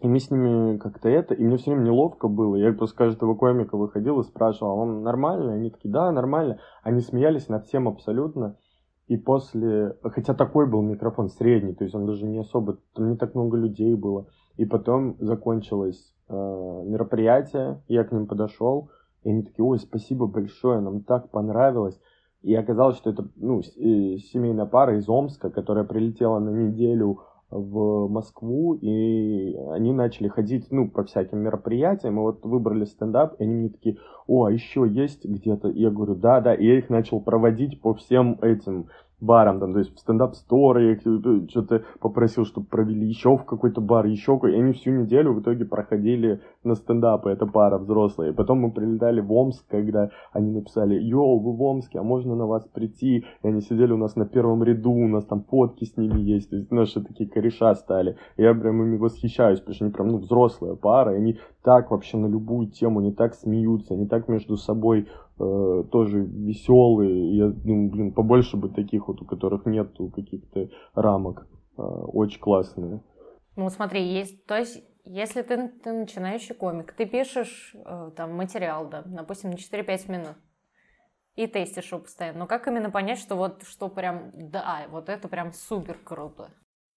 и 0.00 0.08
мы 0.08 0.18
с 0.18 0.30
ними 0.30 0.78
как-то 0.78 1.08
это, 1.08 1.34
и 1.34 1.44
мне 1.44 1.58
все 1.58 1.72
время 1.72 1.84
неловко 1.84 2.26
было. 2.26 2.56
Я 2.56 2.72
после 2.72 2.96
каждого 2.96 3.34
комика 3.34 3.76
выходил 3.76 4.20
и 4.20 4.24
спрашивал, 4.24 4.72
а 4.72 4.76
вам 4.76 5.02
нормально? 5.02 5.52
Они 5.54 5.70
такие, 5.70 5.92
да, 5.92 6.10
нормально. 6.10 6.58
Они 6.82 7.00
смеялись 7.00 7.48
над 7.48 7.66
всем 7.66 7.86
абсолютно. 7.86 8.56
И 9.08 9.16
после, 9.16 9.96
хотя 10.02 10.34
такой 10.34 10.66
был 10.66 10.82
микрофон 10.82 11.28
средний, 11.28 11.74
то 11.74 11.84
есть 11.84 11.94
он 11.94 12.06
даже 12.06 12.24
не 12.24 12.38
особо, 12.38 12.78
там 12.94 13.10
не 13.10 13.16
так 13.16 13.34
много 13.34 13.56
людей 13.56 13.94
было. 13.94 14.26
И 14.56 14.64
потом 14.64 15.16
закончилось 15.18 16.14
э, 16.28 16.32
мероприятие, 16.32 17.82
я 17.88 18.04
к 18.04 18.12
ним 18.12 18.26
подошел, 18.26 18.90
и 19.24 19.30
они 19.30 19.42
такие, 19.42 19.64
ой, 19.64 19.78
спасибо 19.80 20.26
большое, 20.26 20.80
нам 20.80 21.02
так 21.02 21.30
понравилось. 21.30 22.00
И 22.42 22.54
оказалось, 22.54 22.96
что 22.96 23.10
это 23.10 23.28
ну, 23.36 23.60
э, 23.60 24.16
семейная 24.18 24.66
пара 24.66 24.96
из 24.96 25.08
Омска, 25.08 25.50
которая 25.50 25.84
прилетела 25.84 26.38
на 26.38 26.50
неделю 26.50 27.20
в 27.50 28.08
Москву, 28.08 28.74
и 28.74 29.54
они 29.72 29.92
начали 29.92 30.28
ходить, 30.28 30.68
ну, 30.70 30.88
по 30.88 31.04
всяким 31.04 31.38
мероприятиям, 31.38 32.16
и 32.16 32.20
вот 32.20 32.44
выбрали 32.44 32.84
стендап, 32.84 33.40
и 33.40 33.44
они 33.44 33.54
мне 33.54 33.68
такие, 33.70 33.96
о, 34.26 34.44
а 34.44 34.52
еще 34.52 34.86
есть 34.88 35.24
где-то? 35.24 35.68
И 35.68 35.80
я 35.80 35.90
говорю, 35.90 36.14
да, 36.14 36.40
да, 36.40 36.54
и 36.54 36.64
я 36.64 36.78
их 36.78 36.90
начал 36.90 37.20
проводить 37.20 37.80
по 37.80 37.94
всем 37.94 38.38
этим 38.40 38.86
баром, 39.20 39.60
там, 39.60 39.72
то 39.72 39.78
есть 39.78 39.92
я 40.80 40.92
их 40.92 41.06
э, 41.06 41.48
что-то 41.48 41.82
попросил, 42.00 42.44
чтобы 42.44 42.66
провели 42.66 43.06
еще 43.06 43.36
в 43.36 43.44
какой-то 43.44 43.80
бар, 43.80 44.06
еще 44.06 44.34
какой. 44.34 44.54
И 44.54 44.60
они 44.60 44.72
всю 44.72 44.90
неделю 44.90 45.32
в 45.32 45.40
итоге 45.40 45.64
проходили 45.64 46.40
на 46.64 46.74
стендапы, 46.74 47.30
это 47.30 47.46
пара 47.46 47.78
взрослая. 47.78 48.32
Потом 48.32 48.60
мы 48.60 48.70
прилетали 48.70 49.20
в 49.20 49.32
Омск, 49.32 49.64
когда 49.68 50.10
они 50.32 50.52
написали, 50.52 50.94
йоу, 50.94 51.38
вы 51.38 51.52
в 51.52 51.62
Омске, 51.62 51.98
а 51.98 52.02
можно 52.02 52.34
на 52.34 52.46
вас 52.46 52.66
прийти? 52.66 53.24
И 53.42 53.48
они 53.48 53.60
сидели 53.60 53.92
у 53.92 53.96
нас 53.96 54.16
на 54.16 54.26
первом 54.26 54.64
ряду, 54.64 54.90
у 54.92 55.08
нас 55.08 55.24
там 55.24 55.42
фотки 55.42 55.84
с 55.84 55.96
ними 55.96 56.20
есть, 56.20 56.50
то 56.50 56.56
есть 56.56 56.70
наши 56.70 57.00
такие 57.00 57.28
кореша 57.28 57.74
стали. 57.74 58.16
Я 58.36 58.54
прям 58.54 58.82
ими 58.82 58.96
восхищаюсь, 58.96 59.60
потому 59.60 59.74
что 59.74 59.84
они 59.84 59.94
прям, 59.94 60.08
ну, 60.08 60.18
взрослая 60.18 60.74
пара, 60.74 61.14
и 61.14 61.18
они 61.18 61.38
так 61.62 61.90
вообще 61.90 62.16
на 62.16 62.26
любую 62.26 62.68
тему, 62.68 63.00
они 63.00 63.12
так 63.12 63.34
смеются, 63.34 63.94
они 63.94 64.06
так 64.06 64.28
между 64.28 64.56
собой 64.56 65.08
э, 65.40 65.84
тоже 65.90 66.20
веселые. 66.20 67.36
Я, 67.36 67.46
ну, 67.64 67.88
блин, 67.88 68.12
побольше 68.12 68.56
бы 68.56 68.68
таких 68.68 69.08
вот, 69.08 69.22
у 69.22 69.24
которых 69.24 69.66
нету 69.66 70.10
каких-то 70.10 70.68
рамок. 70.94 71.46
Э, 71.76 71.82
очень 71.82 72.40
классные. 72.40 73.02
Ну, 73.56 73.68
смотри, 73.70 74.02
есть, 74.02 74.46
то 74.46 74.56
есть, 74.56 74.82
если 75.04 75.42
ты, 75.42 75.68
ты 75.68 75.92
начинающий 75.92 76.54
комик, 76.54 76.92
ты 76.92 77.06
пишешь 77.06 77.74
э, 77.74 78.10
там 78.16 78.34
материал, 78.34 78.88
да, 78.88 79.02
допустим, 79.04 79.50
на 79.50 79.54
4-5 79.54 80.10
минут, 80.10 80.36
и 81.34 81.46
тестишь 81.46 81.90
его 81.90 82.00
постоянно. 82.00 82.40
Но 82.40 82.46
как 82.46 82.68
именно 82.68 82.90
понять, 82.90 83.18
что 83.18 83.36
вот, 83.36 83.62
что 83.62 83.88
прям, 83.88 84.30
да, 84.34 84.86
вот 84.90 85.08
это 85.08 85.28
прям 85.28 85.52
супер 85.52 85.98
круто? 86.04 86.50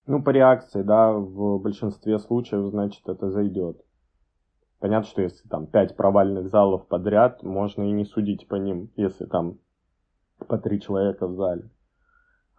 Ну, 0.05 0.21
по 0.21 0.31
реакции, 0.31 0.83
да, 0.83 1.13
в 1.13 1.59
большинстве 1.59 2.19
случаев, 2.19 2.69
значит, 2.69 3.07
это 3.07 3.29
зайдет. 3.29 3.81
Понятно, 4.83 5.07
что 5.07 5.21
если 5.21 5.47
там 5.47 5.65
пять 5.65 5.95
провальных 5.95 6.49
залов 6.49 6.87
подряд, 6.89 7.41
можно 7.41 7.83
и 7.83 7.91
не 7.93 8.03
судить 8.03 8.49
по 8.49 8.55
ним, 8.55 8.89
если 8.97 9.23
там 9.23 9.59
по 10.49 10.57
три 10.57 10.81
человека 10.81 11.25
в 11.25 11.35
зале. 11.35 11.69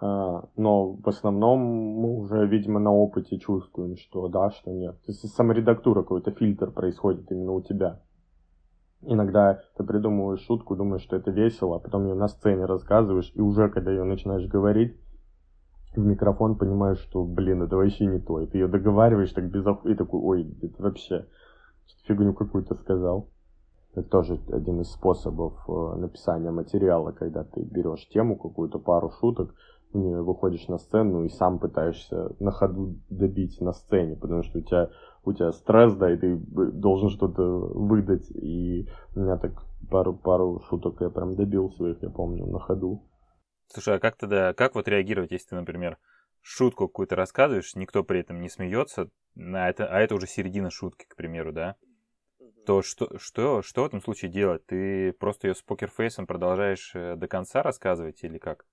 А, 0.01 0.49
но 0.57 0.93
в 0.95 1.07
основном 1.07 1.61
мы 1.61 2.17
уже, 2.17 2.47
видимо, 2.47 2.81
на 2.81 2.91
опыте 2.91 3.39
чувствуем, 3.39 3.99
что 3.99 4.29
да, 4.29 4.51
что 4.53 4.71
нет. 4.71 4.95
То 5.05 5.13
есть 5.13 5.29
саморедактура, 5.35 6.01
какой-то 6.01 6.31
фильтр 6.31 6.71
происходит 6.71 7.31
именно 7.31 7.53
у 7.53 7.61
тебя. 7.61 8.01
Иногда 9.03 9.61
ты 9.77 9.85
придумываешь 9.85 10.47
шутку, 10.47 10.77
думаешь, 10.77 11.03
что 11.03 11.17
это 11.17 11.31
весело, 11.31 11.77
а 11.77 11.79
потом 11.79 12.07
ее 12.07 12.15
на 12.15 12.29
сцене 12.29 12.65
рассказываешь, 12.65 13.33
и 13.35 13.43
уже 13.43 13.69
когда 13.69 13.91
ее 13.91 14.05
начинаешь 14.05 14.49
говорить, 14.49 14.99
в 15.95 15.99
микрофон 15.99 16.57
понимаешь, 16.57 17.01
что, 17.01 17.23
блин, 17.23 17.65
это 17.65 17.77
вообще 17.77 18.07
не 18.07 18.19
то. 18.19 18.41
И 18.41 18.47
ты 18.47 18.57
ее 18.57 18.69
договариваешь 18.69 19.33
так 19.33 19.45
без 19.51 19.67
и 19.85 19.95
такой, 19.95 20.21
ой, 20.23 20.57
это 20.63 20.83
вообще 20.83 21.27
фигню 22.07 22.35
какую-то 22.35 22.75
сказал. 22.75 23.31
Это 23.95 24.09
тоже 24.09 24.41
один 24.53 24.81
из 24.81 24.91
способов 24.91 25.55
э, 25.69 25.97
написания 25.97 26.51
материала, 26.51 27.13
когда 27.13 27.45
ты 27.45 27.63
берешь 27.63 28.09
тему, 28.09 28.37
какую-то 28.37 28.79
пару 28.79 29.11
шуток, 29.11 29.55
выходишь 29.95 30.67
на 30.69 30.79
сцену 30.79 31.25
и 31.25 31.29
сам 31.29 31.59
пытаешься 31.59 32.31
на 32.41 32.51
ходу 32.51 32.97
добить 33.11 33.61
на 33.61 33.73
сцене, 33.73 34.17
потому 34.17 34.43
что 34.43 34.59
у 34.59 34.63
тебя, 34.63 34.91
у 35.25 35.33
тебя 35.33 35.53
стресс, 35.53 35.95
да, 35.95 36.13
и 36.13 36.17
ты 36.17 36.37
должен 36.37 37.11
что-то 37.11 37.43
выдать. 37.43 38.29
И 38.33 38.89
у 39.15 39.21
меня 39.21 39.37
так 39.37 39.53
пару, 39.91 40.15
пару 40.15 40.61
шуток 40.69 41.01
я 41.01 41.11
прям 41.11 41.37
добил 41.37 41.71
своих, 41.71 42.03
я 42.03 42.11
помню, 42.11 42.47
на 42.47 42.59
ходу. 42.59 43.05
Слушай, 43.69 43.97
а 43.97 43.99
как 44.01 44.17
тогда, 44.17 44.53
как 44.53 44.75
вот 44.75 44.89
реагировать, 44.89 45.31
если 45.31 45.51
ты, 45.51 45.55
например, 45.57 45.99
шутку 46.45 46.89
какую-то 46.89 47.17
рассказываешь, 47.17 47.75
никто 47.75 48.05
при 48.05 48.21
этом 48.21 48.41
не 48.41 48.49
смеется, 48.49 49.09
а 49.37 49.69
это, 49.69 49.87
а 49.87 49.99
это 49.99 50.15
уже 50.15 50.27
середина 50.27 50.71
шутки, 50.71 51.07
к 51.09 51.17
примеру, 51.17 51.53
да? 51.53 51.77
то 52.65 52.83
что, 52.83 53.19
что, 53.19 53.63
что 53.63 53.83
в 53.83 53.87
этом 53.87 54.01
случае 54.01 54.31
делать? 54.31 54.65
Ты 54.67 55.13
просто 55.13 55.49
ее 55.49 55.55
с 55.55 55.63
покерфейсом 55.63 56.27
продолжаешь 56.27 56.93
э, 56.95 57.17
до 57.17 57.29
конца 57.29 57.63
рассказывать 57.63 58.23
или 58.25 58.39
как? 58.39 58.65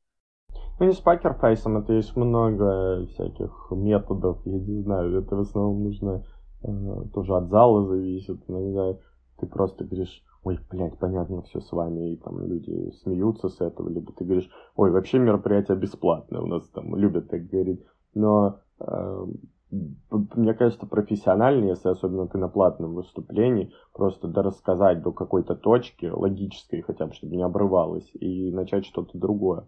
Ну, 0.79 0.85
не 0.85 0.93
с 0.93 0.99
покерфейсом, 0.99 1.77
это 1.77 1.93
есть 1.93 2.15
много 2.15 3.05
всяких 3.07 3.67
методов, 3.71 4.39
я 4.45 4.59
не 4.59 4.81
знаю, 4.81 5.21
это 5.21 5.35
в 5.35 5.41
основном 5.41 5.83
нужно 5.83 6.25
э, 6.63 7.09
тоже 7.13 7.35
от 7.35 7.49
зала 7.49 7.85
зависит. 7.87 8.41
Иногда 8.47 8.97
ты 9.39 9.47
просто 9.47 9.83
говоришь, 9.83 10.23
ой, 10.43 10.59
блядь, 10.69 10.97
понятно 10.97 11.41
все 11.43 11.59
с 11.59 11.71
вами, 11.71 12.13
и 12.13 12.17
там 12.17 12.41
люди 12.41 12.91
смеются 13.03 13.49
с 13.49 13.61
этого, 13.61 13.89
либо 13.89 14.11
ты 14.13 14.25
говоришь, 14.25 14.49
ой, 14.75 14.91
вообще 14.91 15.19
мероприятие 15.19 15.77
бесплатное, 15.77 16.41
у 16.41 16.47
нас 16.47 16.67
там 16.69 16.95
любят 16.95 17.29
так 17.29 17.47
говорить, 17.47 17.83
но 18.13 18.59
э, 18.79 19.25
мне 19.71 20.53
кажется, 20.53 20.85
профессиональнее, 20.85 21.69
если 21.69 21.89
особенно 21.89 22.27
ты 22.27 22.37
на 22.37 22.49
платном 22.49 22.95
выступлении, 22.95 23.71
просто 23.93 24.27
да 24.27 24.41
рассказать 24.41 25.01
до 25.01 25.11
какой-то 25.11 25.55
точки 25.55 26.07
логической 26.07 26.81
хотя 26.81 27.07
бы, 27.07 27.13
чтобы 27.13 27.35
не 27.35 27.43
обрывалось, 27.43 28.09
и 28.15 28.51
начать 28.51 28.85
что-то 28.85 29.17
другое. 29.17 29.67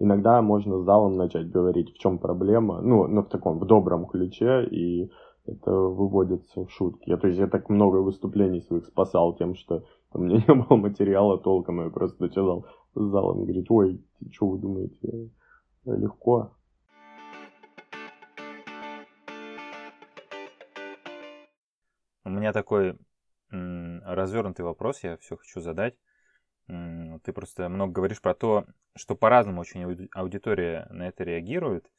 Иногда 0.00 0.42
можно 0.42 0.78
с 0.78 0.84
залом 0.84 1.16
начать 1.16 1.50
говорить, 1.50 1.92
в 1.92 1.98
чем 1.98 2.18
проблема, 2.18 2.80
ну, 2.80 3.06
но 3.08 3.22
в 3.22 3.28
таком, 3.28 3.58
в 3.58 3.64
добром 3.66 4.06
ключе, 4.06 4.64
и 4.70 5.10
это 5.46 5.72
выводится 5.72 6.64
в 6.64 6.70
шутки. 6.70 7.08
Я, 7.08 7.16
то 7.16 7.26
есть 7.26 7.38
я 7.38 7.46
так 7.46 7.68
много 7.70 7.96
выступлений 7.96 8.60
своих 8.60 8.84
спасал 8.86 9.34
тем, 9.34 9.54
что 9.54 9.82
у 10.12 10.18
меня 10.18 10.36
не 10.46 10.54
было 10.54 10.76
материала 10.76 11.38
толком, 11.38 11.84
я 11.84 11.90
просто 11.90 12.22
начинал 12.22 12.66
с 12.94 13.00
залом 13.00 13.44
говорить, 13.44 13.70
ой, 13.70 14.02
что 14.32 14.48
вы 14.48 14.58
думаете, 14.58 15.30
легко. 15.84 16.54
У 22.24 22.30
меня 22.30 22.52
такой 22.52 22.98
развернутый 23.50 24.64
вопрос, 24.64 25.02
я 25.02 25.16
все 25.16 25.36
хочу 25.36 25.60
задать. 25.60 25.94
Ты 26.66 27.32
просто 27.32 27.68
много 27.68 27.92
говоришь 27.92 28.20
про 28.20 28.34
то, 28.34 28.66
что 28.94 29.14
по-разному 29.14 29.60
очень 29.60 30.08
аудитория 30.12 30.86
на 30.90 31.08
это 31.08 31.24
реагирует. 31.24 31.90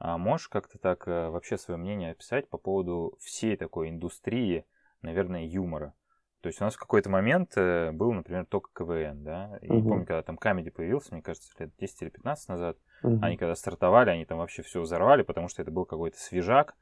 А 0.00 0.16
можешь 0.18 0.48
как-то 0.48 0.78
так 0.78 1.08
э, 1.08 1.28
вообще 1.28 1.58
свое 1.58 1.76
мнение 1.76 2.12
описать 2.12 2.48
по 2.48 2.56
поводу 2.56 3.16
всей 3.20 3.56
такой 3.56 3.88
индустрии, 3.88 4.64
наверное, 5.02 5.44
юмора? 5.44 5.92
То 6.40 6.48
есть 6.48 6.60
у 6.60 6.64
нас 6.64 6.74
в 6.74 6.78
какой-то 6.78 7.10
момент 7.10 7.52
э, 7.56 7.90
был, 7.90 8.12
например, 8.12 8.46
только 8.46 8.70
КВН, 8.72 9.24
да, 9.24 9.58
и 9.60 9.70
угу. 9.70 9.88
помню, 9.88 10.06
когда 10.06 10.22
там 10.22 10.36
Камеди 10.36 10.70
появился, 10.70 11.12
мне 11.12 11.22
кажется, 11.22 11.52
лет 11.58 11.72
10 11.78 12.02
или 12.02 12.10
15 12.10 12.48
назад, 12.48 12.76
угу. 13.02 13.18
они 13.22 13.36
когда 13.36 13.56
стартовали, 13.56 14.10
они 14.10 14.24
там 14.24 14.38
вообще 14.38 14.62
все 14.62 14.80
взорвали, 14.80 15.22
потому 15.22 15.48
что 15.48 15.62
это 15.62 15.72
был 15.72 15.84
какой-то 15.84 16.16
свежак, 16.16 16.76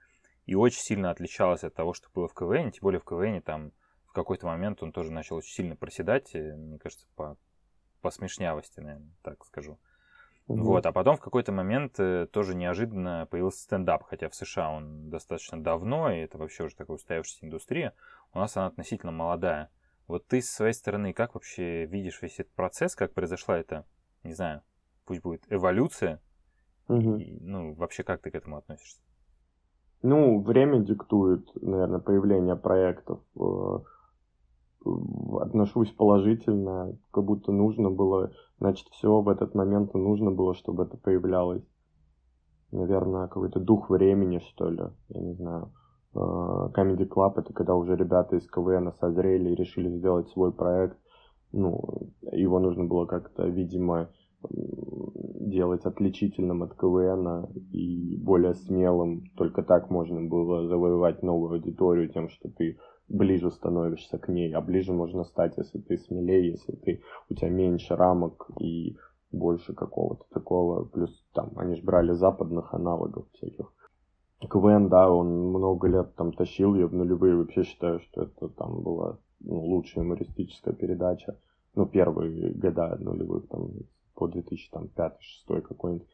и 0.44 0.54
очень 0.54 0.80
сильно 0.80 1.10
отличалось 1.10 1.64
от 1.64 1.74
того, 1.74 1.94
что 1.94 2.08
было 2.14 2.28
в 2.28 2.34
КВН, 2.34 2.70
тем 2.70 2.82
более 2.82 3.00
в 3.00 3.04
КВН 3.04 3.40
там 3.40 3.72
в 4.06 4.12
какой-то 4.12 4.46
момент 4.46 4.82
он 4.82 4.92
тоже 4.92 5.10
начал 5.10 5.36
очень 5.36 5.54
сильно 5.54 5.74
проседать, 5.74 6.34
э, 6.34 6.54
мне 6.54 6.78
кажется, 6.78 7.06
по, 7.16 7.38
по 8.02 8.10
смешнявости, 8.10 8.80
наверное, 8.80 9.10
так 9.22 9.42
скажу. 9.46 9.78
Угу. 10.48 10.62
Вот, 10.62 10.86
а 10.86 10.92
потом 10.92 11.16
в 11.16 11.20
какой-то 11.20 11.50
момент 11.50 11.98
э, 11.98 12.26
тоже 12.30 12.54
неожиданно 12.54 13.26
появился 13.30 13.62
стендап, 13.62 14.04
хотя 14.04 14.28
в 14.28 14.34
США 14.34 14.70
он 14.70 15.10
достаточно 15.10 15.60
давно, 15.60 16.10
и 16.10 16.18
это 16.18 16.38
вообще 16.38 16.64
уже 16.64 16.76
такая 16.76 16.94
устоявшаяся 16.94 17.44
индустрия. 17.46 17.94
У 18.32 18.38
нас 18.38 18.56
она 18.56 18.66
относительно 18.66 19.10
молодая. 19.10 19.70
Вот 20.06 20.26
ты 20.28 20.40
с 20.40 20.48
своей 20.48 20.72
стороны 20.72 21.12
как 21.12 21.34
вообще 21.34 21.86
видишь 21.86 22.22
весь 22.22 22.38
этот 22.38 22.52
процесс, 22.52 22.94
как 22.94 23.12
произошла 23.12 23.58
эта, 23.58 23.84
не 24.22 24.34
знаю, 24.34 24.62
пусть 25.04 25.22
будет 25.22 25.44
эволюция, 25.50 26.20
угу. 26.86 27.16
и, 27.16 27.38
ну, 27.40 27.74
вообще 27.74 28.04
как 28.04 28.22
ты 28.22 28.30
к 28.30 28.36
этому 28.36 28.58
относишься? 28.58 29.00
Ну, 30.02 30.40
время 30.40 30.78
диктует, 30.78 31.48
наверное, 31.60 31.98
появление 31.98 32.54
проектов. 32.54 33.20
Э, 33.34 33.78
отношусь 35.40 35.90
положительно, 35.90 36.96
как 37.10 37.24
будто 37.24 37.50
нужно 37.50 37.90
было, 37.90 38.30
значит, 38.58 38.88
все 38.88 39.20
в 39.20 39.28
этот 39.28 39.54
момент 39.54 39.94
нужно 39.94 40.30
было, 40.30 40.54
чтобы 40.54 40.84
это 40.84 40.96
появлялось. 40.96 41.64
Наверное, 42.72 43.28
какой-то 43.28 43.60
дух 43.60 43.90
времени, 43.90 44.40
что 44.50 44.68
ли, 44.68 44.84
я 45.08 45.20
не 45.20 45.34
знаю. 45.34 45.72
Э, 46.14 46.18
Comedy 46.74 47.08
Club 47.08 47.34
это 47.36 47.52
когда 47.52 47.74
уже 47.74 47.96
ребята 47.96 48.36
из 48.36 48.46
КВН 48.48 48.92
созрели 49.00 49.50
и 49.50 49.54
решили 49.54 49.96
сделать 49.98 50.28
свой 50.30 50.52
проект. 50.52 50.96
Ну, 51.52 52.12
его 52.32 52.58
нужно 52.58 52.84
было 52.84 53.06
как-то, 53.06 53.46
видимо, 53.46 54.10
делать 54.50 55.84
отличительным 55.84 56.62
от 56.62 56.74
КВН 56.74 57.46
и 57.72 58.16
более 58.18 58.54
смелым. 58.54 59.24
Только 59.36 59.62
так 59.62 59.90
можно 59.90 60.20
было 60.22 60.66
завоевать 60.66 61.22
новую 61.22 61.52
аудиторию 61.52 62.08
тем, 62.10 62.28
что 62.28 62.48
ты 62.50 62.78
ближе 63.08 63.50
становишься 63.50 64.18
к 64.18 64.28
ней, 64.28 64.52
а 64.52 64.60
ближе 64.60 64.92
можно 64.92 65.24
стать, 65.24 65.56
если 65.56 65.78
ты 65.78 65.96
смелее, 65.96 66.50
если 66.50 66.72
ты 66.72 67.02
у 67.30 67.34
тебя 67.34 67.50
меньше 67.50 67.94
рамок 67.96 68.50
и 68.60 68.96
больше 69.32 69.74
какого-то 69.74 70.24
такого. 70.30 70.84
Плюс 70.84 71.24
там 71.32 71.52
они 71.56 71.76
же 71.76 71.82
брали 71.82 72.12
западных 72.12 72.74
аналогов 72.74 73.26
всяких. 73.32 73.72
КВН, 74.40 74.88
да, 74.88 75.10
он 75.10 75.48
много 75.48 75.88
лет 75.88 76.14
там 76.14 76.32
тащил, 76.32 76.74
я 76.74 76.86
в 76.86 76.92
нулевые 76.92 77.36
вообще 77.36 77.64
считаю, 77.64 78.00
что 78.00 78.24
это 78.24 78.48
там 78.48 78.82
была 78.82 79.18
ну, 79.40 79.60
лучшая 79.60 80.04
юмористическая 80.04 80.74
передача. 80.74 81.38
Ну, 81.74 81.86
первые 81.86 82.52
года 82.52 82.96
нулевых, 83.00 83.48
там, 83.48 83.70
по 84.14 84.28
2005-2006 84.28 85.60
какой-нибудь. 85.62 86.06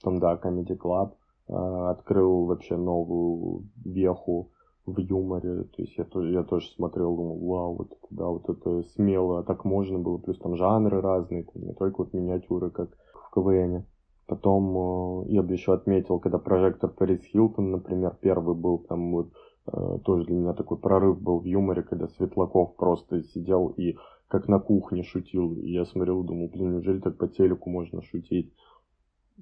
Потом, 0.00 0.20
да, 0.20 0.34
Comedy 0.34 0.76
Club 0.76 1.12
э, 1.48 1.52
открыл 1.90 2.46
вообще 2.46 2.76
новую 2.76 3.68
веху 3.84 4.50
в 4.86 4.98
юморе, 4.98 5.64
то 5.64 5.82
есть 5.82 5.96
я 5.96 6.06
я 6.22 6.42
тоже 6.42 6.68
смотрел, 6.72 7.14
думал, 7.14 7.38
вау, 7.38 7.74
вот 7.76 7.92
это, 7.92 8.06
да, 8.10 8.26
вот 8.26 8.48
это 8.48 8.82
смело, 8.94 9.38
а 9.38 9.42
так 9.42 9.64
можно 9.64 9.98
было, 9.98 10.18
плюс 10.18 10.38
там 10.38 10.56
жанры 10.56 11.00
разные, 11.00 11.44
там, 11.44 11.62
не 11.62 11.72
только 11.72 11.98
вот 11.98 12.12
миниатюры, 12.12 12.70
как 12.70 12.90
в 13.14 13.34
КВН. 13.34 13.84
Потом 14.26 15.24
э, 15.26 15.32
я 15.32 15.42
бы 15.42 15.52
еще 15.52 15.74
отметил, 15.74 16.18
когда 16.18 16.38
прожектор 16.38 16.90
Пэрис 16.90 17.22
Хилтон, 17.24 17.70
например, 17.70 18.16
первый 18.20 18.56
был, 18.56 18.78
там 18.78 19.12
вот 19.12 19.32
э, 19.66 19.98
тоже 20.04 20.24
для 20.24 20.36
меня 20.36 20.52
такой 20.54 20.78
прорыв 20.78 21.20
был 21.20 21.40
в 21.40 21.44
юморе, 21.44 21.82
когда 21.82 22.08
Светлаков 22.08 22.74
просто 22.76 23.22
сидел 23.22 23.68
и 23.76 23.96
как 24.28 24.48
на 24.48 24.58
кухне 24.58 25.02
шутил. 25.02 25.52
И 25.54 25.70
я 25.72 25.84
смотрел, 25.84 26.22
думал, 26.22 26.48
блин, 26.48 26.72
неужели 26.72 27.00
так 27.00 27.18
по 27.18 27.28
телеку 27.28 27.68
можно 27.68 28.02
шутить? 28.02 28.52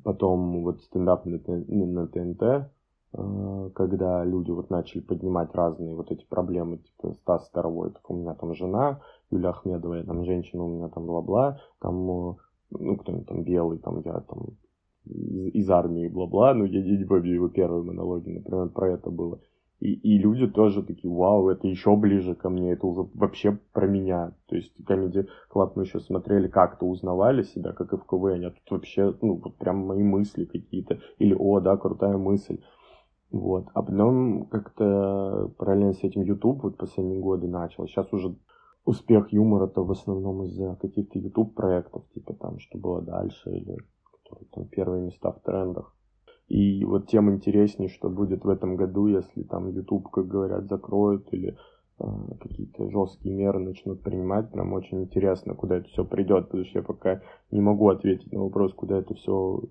Потом 0.02 0.64
вот 0.64 0.80
стендап 0.82 1.24
на, 1.24 1.38
на 1.38 2.06
ТНТ, 2.08 2.72
когда 3.12 4.24
люди 4.24 4.50
вот 4.50 4.70
начали 4.70 5.00
поднимать 5.00 5.52
разные 5.54 5.96
вот 5.96 6.12
эти 6.12 6.24
проблемы, 6.24 6.78
типа 6.78 7.14
Стас 7.14 7.46
Старовойтов, 7.46 8.02
у 8.08 8.14
меня 8.14 8.34
там 8.34 8.54
жена, 8.54 9.00
Юля 9.30 9.50
Ахмедова, 9.50 9.94
я 9.94 10.04
там 10.04 10.24
женщина, 10.24 10.64
у 10.64 10.68
меня 10.68 10.88
там 10.88 11.06
бла-бла, 11.06 11.60
там, 11.80 11.94
э, 12.10 12.34
ну, 12.70 12.96
кто-нибудь 12.96 13.26
там 13.26 13.42
белый, 13.42 13.78
там 13.78 14.00
я 14.04 14.20
там 14.20 14.46
из, 15.06 15.54
из 15.54 15.70
армии, 15.70 16.08
бла-бла, 16.08 16.54
ну, 16.54 16.64
я 16.64 16.82
не 16.82 17.04
помню 17.04 17.34
его 17.34 17.48
первые 17.48 17.82
монологи, 17.82 18.30
например, 18.30 18.68
про 18.68 18.92
это 18.92 19.10
было. 19.10 19.40
И, 19.80 19.94
и 19.94 20.18
люди 20.18 20.46
тоже 20.46 20.82
такие, 20.82 21.12
вау, 21.12 21.48
это 21.48 21.66
еще 21.66 21.96
ближе 21.96 22.34
ко 22.34 22.50
мне, 22.50 22.72
это 22.72 22.86
уже 22.86 23.08
вообще 23.14 23.58
про 23.72 23.86
меня. 23.86 24.34
То 24.46 24.56
есть 24.56 24.72
Comedy 24.86 25.26
Club 25.50 25.72
мы 25.74 25.84
еще 25.84 26.00
смотрели, 26.00 26.48
как-то 26.48 26.84
узнавали 26.84 27.42
себя, 27.42 27.72
как 27.72 27.92
и 27.94 27.96
в 27.96 28.04
КВН, 28.04 28.44
а 28.44 28.50
тут 28.50 28.70
вообще, 28.70 29.14
ну, 29.22 29.40
вот 29.42 29.56
прям 29.56 29.78
мои 29.86 30.02
мысли 30.02 30.44
какие-то. 30.44 31.00
Или, 31.18 31.34
о, 31.34 31.60
да, 31.60 31.78
крутая 31.78 32.18
мысль. 32.18 32.60
Вот. 33.30 33.66
А 33.74 33.82
потом 33.82 34.46
как-то 34.46 35.52
параллельно 35.56 35.92
с 35.92 36.02
этим 36.02 36.22
YouTube 36.22 36.62
вот 36.62 36.76
последние 36.76 37.20
годы 37.20 37.46
начал. 37.48 37.86
Сейчас 37.86 38.12
уже 38.12 38.34
успех 38.84 39.32
юмора-то 39.32 39.84
в 39.84 39.90
основном 39.90 40.44
из-за 40.44 40.76
каких-то 40.80 41.18
YouTube 41.18 41.54
проектов, 41.54 42.02
типа 42.14 42.34
там, 42.34 42.58
что 42.58 42.78
было 42.78 43.02
дальше, 43.02 43.50
или 43.50 43.76
которые 44.12 44.48
там 44.52 44.64
первые 44.66 45.02
места 45.04 45.30
в 45.32 45.40
трендах. 45.40 45.94
И 46.48 46.84
вот 46.84 47.06
тем 47.06 47.30
интереснее, 47.30 47.88
что 47.88 48.10
будет 48.10 48.44
в 48.44 48.48
этом 48.48 48.74
году, 48.74 49.06
если 49.06 49.44
там 49.44 49.68
YouTube, 49.68 50.10
как 50.10 50.26
говорят, 50.26 50.66
закроют, 50.66 51.32
или 51.32 51.56
какие-то 52.40 52.90
жесткие 52.90 53.34
меры 53.34 53.58
начнут 53.58 54.02
принимать, 54.02 54.50
прям 54.50 54.72
очень 54.72 55.02
интересно, 55.02 55.54
куда 55.54 55.76
это 55.76 55.88
все 55.88 56.04
придет, 56.04 56.46
потому 56.46 56.64
что 56.64 56.78
я 56.78 56.84
пока 56.84 57.22
не 57.50 57.60
могу 57.60 57.88
ответить 57.88 58.32
на 58.32 58.40
вопрос, 58.40 58.72
куда 58.74 58.98
это 58.98 59.14
все 59.14 59.62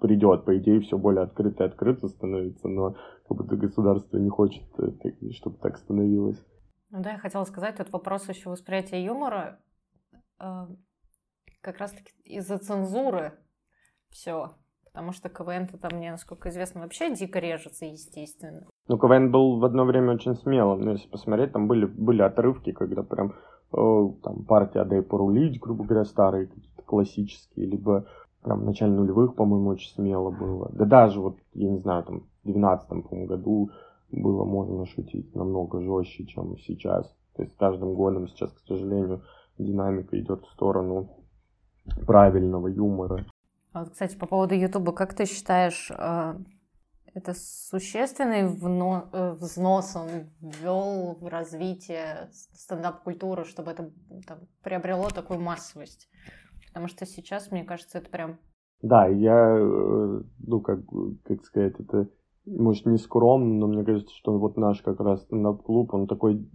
придет. 0.00 0.44
По 0.44 0.56
идее, 0.58 0.80
все 0.80 0.98
более 0.98 1.22
открыто 1.22 1.64
и 1.64 1.66
открыто 1.66 2.08
становится, 2.08 2.68
но 2.68 2.96
как 3.28 3.36
будто 3.36 3.56
государство 3.56 4.16
не 4.18 4.28
хочет, 4.30 4.64
э, 4.78 5.30
чтобы 5.32 5.58
так 5.58 5.76
становилось. 5.78 6.42
Ну 6.90 7.02
да, 7.02 7.12
я 7.12 7.18
хотела 7.18 7.44
сказать, 7.44 7.76
тут 7.76 7.92
вопрос 7.92 8.28
еще 8.28 8.50
восприятия 8.50 9.04
юмора 9.04 9.60
э, 10.40 10.66
как 11.60 11.78
раз-таки 11.78 12.12
из-за 12.24 12.58
цензуры 12.58 13.32
все. 14.10 14.52
Потому 14.98 15.12
что 15.12 15.28
КВН-то 15.28 15.78
там 15.78 15.96
мне, 15.96 16.10
насколько 16.10 16.48
известно, 16.48 16.80
вообще 16.80 17.14
дико 17.14 17.38
режется, 17.38 17.84
естественно. 17.84 18.66
Ну, 18.88 18.98
КВН 18.98 19.30
был 19.30 19.60
в 19.60 19.64
одно 19.64 19.84
время 19.84 20.14
очень 20.14 20.34
смелым. 20.34 20.80
Но 20.80 20.90
если 20.90 21.08
посмотреть, 21.08 21.52
там 21.52 21.68
были, 21.68 21.86
были 21.86 22.20
отрывки, 22.20 22.72
когда 22.72 23.04
прям 23.04 23.34
э, 23.72 24.08
там 24.24 24.44
партия 24.44 24.84
«Дай 24.84 25.02
порулить», 25.02 25.60
грубо 25.60 25.84
говоря, 25.84 26.04
старые 26.04 26.48
какие-то 26.48 26.82
классические, 26.82 27.66
либо 27.66 28.06
прям 28.42 28.62
в 28.62 28.64
начале 28.64 28.90
нулевых, 28.90 29.36
по-моему, 29.36 29.68
очень 29.68 29.94
смело 29.94 30.32
было. 30.32 30.68
Да 30.72 30.84
даже 30.84 31.20
вот, 31.20 31.36
я 31.54 31.70
не 31.70 31.78
знаю, 31.78 32.02
там 32.02 32.24
в 32.42 32.48
12 32.48 32.90
году 33.28 33.70
было 34.10 34.44
можно 34.44 34.84
шутить 34.84 35.32
намного 35.32 35.80
жестче, 35.80 36.26
чем 36.26 36.58
сейчас. 36.58 37.06
То 37.36 37.42
есть 37.44 37.54
с 37.54 37.56
каждым 37.56 37.94
годом 37.94 38.26
сейчас, 38.26 38.50
к 38.50 38.58
сожалению, 38.66 39.22
динамика 39.58 40.18
идет 40.18 40.42
в 40.42 40.50
сторону 40.50 41.08
правильного 42.04 42.66
юмора. 42.66 43.24
А 43.72 43.80
вот, 43.80 43.90
кстати, 43.90 44.16
по 44.16 44.26
поводу 44.26 44.54
Ютуба, 44.54 44.92
как 44.92 45.14
ты 45.14 45.26
считаешь, 45.26 45.90
э, 45.90 46.34
Это 47.14 47.34
существенный. 47.34 48.42
Э, 48.42 49.32
взнос 49.32 49.96
он 49.96 50.08
ввел 50.40 51.16
в 51.20 51.26
развитие 51.26 52.28
стендап-культуры, 52.32 53.44
чтобы 53.44 53.72
это 53.72 53.90
там, 54.26 54.38
приобрело 54.62 55.08
такую 55.08 55.40
массовость. 55.40 56.08
Потому 56.68 56.86
что 56.88 57.06
сейчас, 57.06 57.50
мне 57.50 57.64
кажется, 57.64 57.98
это 57.98 58.10
прям... 58.10 58.38
Да, 58.82 59.06
я, 59.06 59.56
э, 59.58 60.22
ну, 60.46 60.60
как, 60.60 60.80
как 61.24 61.44
сказать, 61.44 61.74
это, 61.80 62.08
может, 62.46 62.86
не 62.86 62.98
скромно, 62.98 63.54
но 63.58 63.66
мне 63.66 63.84
кажется, 63.84 64.14
что 64.14 64.38
вот 64.38 64.56
наш 64.56 64.82
как 64.82 65.00
раз 65.00 65.22
стендап-клуб, 65.22 65.92
он 65.94 66.06
такой 66.06 66.48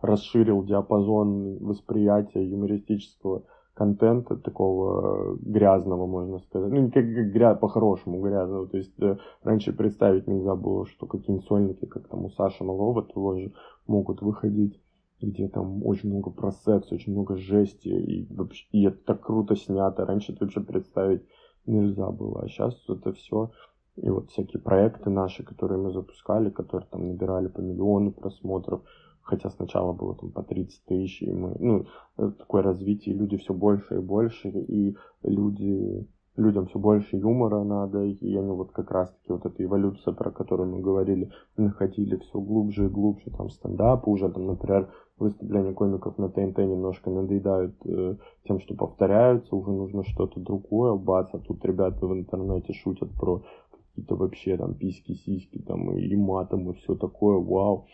расширил 0.00 0.64
диапазон 0.64 1.58
восприятия 1.58 2.44
юмористического 2.44 3.44
контента 3.74 4.36
такого 4.36 5.36
грязного, 5.40 6.06
можно 6.06 6.38
сказать. 6.40 6.70
Ну, 6.70 6.80
не 6.80 6.90
как, 6.90 7.04
как 7.32 7.60
по-хорошему 7.60 8.20
грязного. 8.20 8.68
То 8.68 8.76
есть 8.76 9.00
э, 9.00 9.16
раньше 9.42 9.72
представить 9.72 10.26
нельзя 10.26 10.54
было, 10.54 10.86
что 10.86 11.06
какие-нибудь 11.06 11.46
сольники, 11.46 11.86
как 11.86 12.08
там 12.08 12.24
у 12.24 12.30
Саши 12.30 12.64
Малова, 12.64 13.02
того 13.02 13.38
же, 13.38 13.52
могут 13.86 14.22
выходить 14.22 14.80
где 15.22 15.48
там 15.48 15.84
очень 15.84 16.08
много 16.08 16.30
про 16.30 16.50
секс, 16.50 16.90
очень 16.92 17.12
много 17.12 17.36
жести, 17.36 17.88
и, 17.88 18.34
вообще, 18.34 18.66
и 18.72 18.86
это 18.86 18.96
так 19.04 19.20
круто 19.20 19.54
снято. 19.54 20.06
Раньше 20.06 20.32
это 20.32 20.46
вообще 20.46 20.62
представить 20.62 21.22
нельзя 21.66 22.10
было, 22.10 22.40
а 22.40 22.48
сейчас 22.48 22.74
это 22.88 23.12
все 23.12 23.50
и 23.96 24.08
вот 24.08 24.30
всякие 24.30 24.60
проекты 24.60 25.10
наши, 25.10 25.42
которые 25.42 25.78
мы 25.78 25.92
запускали, 25.92 26.50
которые 26.50 26.88
там 26.90 27.08
набирали 27.08 27.48
по 27.48 27.60
миллиону 27.60 28.12
просмотров, 28.12 28.82
хотя 29.22 29.50
сначала 29.50 29.92
было 29.92 30.14
там 30.14 30.30
по 30.30 30.42
30 30.42 30.84
тысяч, 30.84 31.22
и 31.22 31.32
мы, 31.32 31.54
ну, 31.58 31.86
такое 32.16 32.62
развитие, 32.62 33.14
люди 33.14 33.36
все 33.36 33.54
больше 33.54 33.96
и 33.96 34.00
больше, 34.00 34.48
и 34.48 34.96
люди, 35.22 36.06
людям 36.36 36.66
все 36.66 36.78
больше 36.78 37.16
юмора 37.16 37.62
надо, 37.62 38.04
и 38.04 38.36
они 38.36 38.50
вот 38.50 38.72
как 38.72 38.90
раз-таки 38.90 39.32
вот 39.32 39.46
эта 39.46 39.64
эволюция, 39.64 40.14
про 40.14 40.30
которую 40.30 40.70
мы 40.70 40.80
говорили, 40.80 41.30
находили 41.56 42.16
все 42.16 42.40
глубже 42.40 42.86
и 42.86 42.88
глубже, 42.88 43.30
там 43.30 43.50
стендапы 43.50 44.10
уже, 44.10 44.30
там, 44.30 44.46
например, 44.46 44.88
выступления 45.18 45.72
комиков 45.72 46.18
на 46.18 46.28
ТНТ 46.28 46.58
немножко 46.58 47.10
надоедают 47.10 47.74
э, 47.84 48.16
тем, 48.44 48.58
что 48.58 48.74
повторяются, 48.74 49.54
уже 49.54 49.70
нужно 49.70 50.02
что-то 50.04 50.40
другое, 50.40 50.94
бац, 50.94 51.28
а 51.32 51.38
тут 51.38 51.64
ребята 51.64 52.06
в 52.06 52.12
интернете 52.12 52.72
шутят 52.72 53.10
про 53.12 53.42
какие-то 53.90 54.16
вообще 54.16 54.56
там 54.56 54.74
письки, 54.74 55.12
сиськи, 55.14 55.58
там 55.58 55.92
и, 55.92 56.00
и 56.00 56.16
матом, 56.16 56.70
и 56.70 56.74
все 56.74 56.94
такое, 56.94 57.38
вау. 57.38 57.86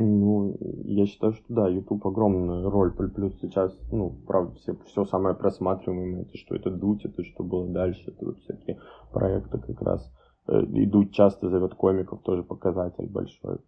Ну, 0.00 0.56
я 0.84 1.06
считаю, 1.06 1.32
что 1.32 1.44
да, 1.48 1.68
YouTube 1.68 2.06
огромную 2.06 2.70
роль, 2.70 2.92
плюс 2.92 3.36
сейчас, 3.40 3.76
ну, 3.90 4.10
правда, 4.28 4.54
все, 4.54 4.76
все 4.86 5.04
самое 5.04 5.34
просматриваемое, 5.34 6.22
это 6.22 6.38
что 6.38 6.54
это 6.54 6.70
дуть, 6.70 7.04
это 7.04 7.24
что 7.24 7.42
было 7.42 7.68
дальше, 7.68 8.12
это 8.12 8.26
вот 8.26 8.38
всякие 8.38 8.80
проекты 9.12 9.58
как 9.58 9.82
раз. 9.82 10.08
Э, 10.46 10.60
идут 10.60 11.12
часто 11.12 11.50
зовет 11.50 11.74
комиков, 11.74 12.22
тоже 12.22 12.44
показатель 12.44 13.08
большой. 13.08 13.58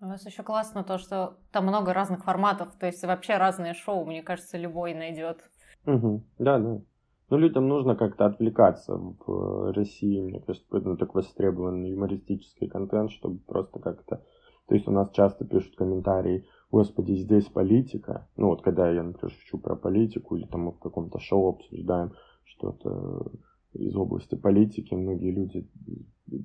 У 0.00 0.06
вас 0.06 0.24
еще 0.24 0.44
классно 0.44 0.84
то, 0.84 0.98
что 0.98 1.36
там 1.50 1.66
много 1.66 1.92
разных 1.92 2.24
форматов, 2.24 2.72
то 2.78 2.86
есть 2.86 3.02
вообще 3.02 3.36
разные 3.36 3.74
шоу, 3.74 4.06
мне 4.06 4.22
кажется, 4.22 4.56
любой 4.56 4.94
найдет. 4.94 5.50
Угу, 5.84 6.22
да, 6.38 6.60
да. 6.60 6.80
Ну, 7.28 7.36
людям 7.36 7.68
нужно 7.68 7.96
как-то 7.96 8.26
отвлекаться 8.26 8.96
в 8.96 9.72
России, 9.72 10.20
мне 10.20 10.40
кажется, 10.40 10.66
поэтому 10.70 10.96
так 10.96 11.14
востребован 11.14 11.84
юмористический 11.84 12.68
контент, 12.68 13.10
чтобы 13.10 13.38
просто 13.40 13.80
как-то 13.80 14.22
то 14.70 14.76
есть 14.76 14.86
у 14.86 14.92
нас 14.92 15.10
часто 15.10 15.44
пишут 15.44 15.74
комментарии, 15.74 16.46
господи, 16.70 17.14
здесь 17.14 17.46
политика. 17.46 18.28
Ну 18.36 18.46
вот 18.46 18.62
когда 18.62 18.88
я, 18.88 19.02
например, 19.02 19.34
шучу 19.34 19.58
про 19.58 19.74
политику 19.74 20.36
или 20.36 20.46
там 20.46 20.60
мы 20.60 20.70
в 20.70 20.78
каком-то 20.78 21.18
шоу 21.18 21.48
обсуждаем 21.48 22.12
что-то 22.44 23.32
из 23.72 23.96
области 23.96 24.36
политики, 24.36 24.94
многие 24.94 25.32
люди, 25.32 25.68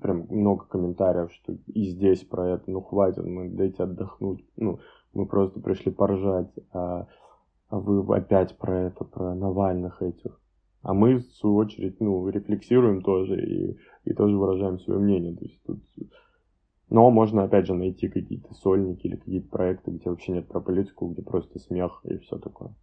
прям 0.02 0.26
много 0.32 0.66
комментариев, 0.66 1.32
что 1.34 1.56
и 1.68 1.86
здесь 1.92 2.24
про 2.24 2.56
это, 2.56 2.64
ну 2.66 2.82
хватит, 2.82 3.24
мы 3.24 3.48
дайте 3.48 3.84
отдохнуть, 3.84 4.44
ну 4.58 4.80
мы 5.14 5.28
просто 5.28 5.60
пришли 5.60 5.92
поржать, 5.92 6.50
а, 6.74 7.06
а 7.70 7.80
вы 7.80 8.02
опять 8.18 8.58
про 8.58 8.88
это, 8.88 9.04
про 9.04 9.36
Навальных 9.36 10.02
этих. 10.02 10.42
А 10.82 10.96
мы, 10.96 11.18
в 11.18 11.32
свою 11.34 11.58
очередь, 11.58 12.00
ну, 12.00 12.28
рефлексируем 12.28 13.04
тоже 13.04 13.40
и, 13.40 13.78
и 14.06 14.14
тоже 14.16 14.36
выражаем 14.36 14.80
свое 14.80 15.00
мнение. 15.00 15.36
То 15.36 15.46
есть 15.46 15.62
тут 15.64 15.80
но 16.90 17.10
можно, 17.10 17.44
опять 17.44 17.66
же, 17.66 17.74
найти 17.74 18.08
какие-то 18.08 18.54
сольники 18.54 19.08
или 19.08 19.16
какие-то 19.16 19.50
проекты, 19.50 19.92
где 19.92 20.10
вообще 20.10 20.34
нет 20.34 20.48
про 20.48 20.62
политику, 20.62 21.10
где 21.10 21.22
просто 21.22 21.60
смех 21.60 22.02
и 22.04 22.18
все 22.20 22.38
такое. 22.38 22.76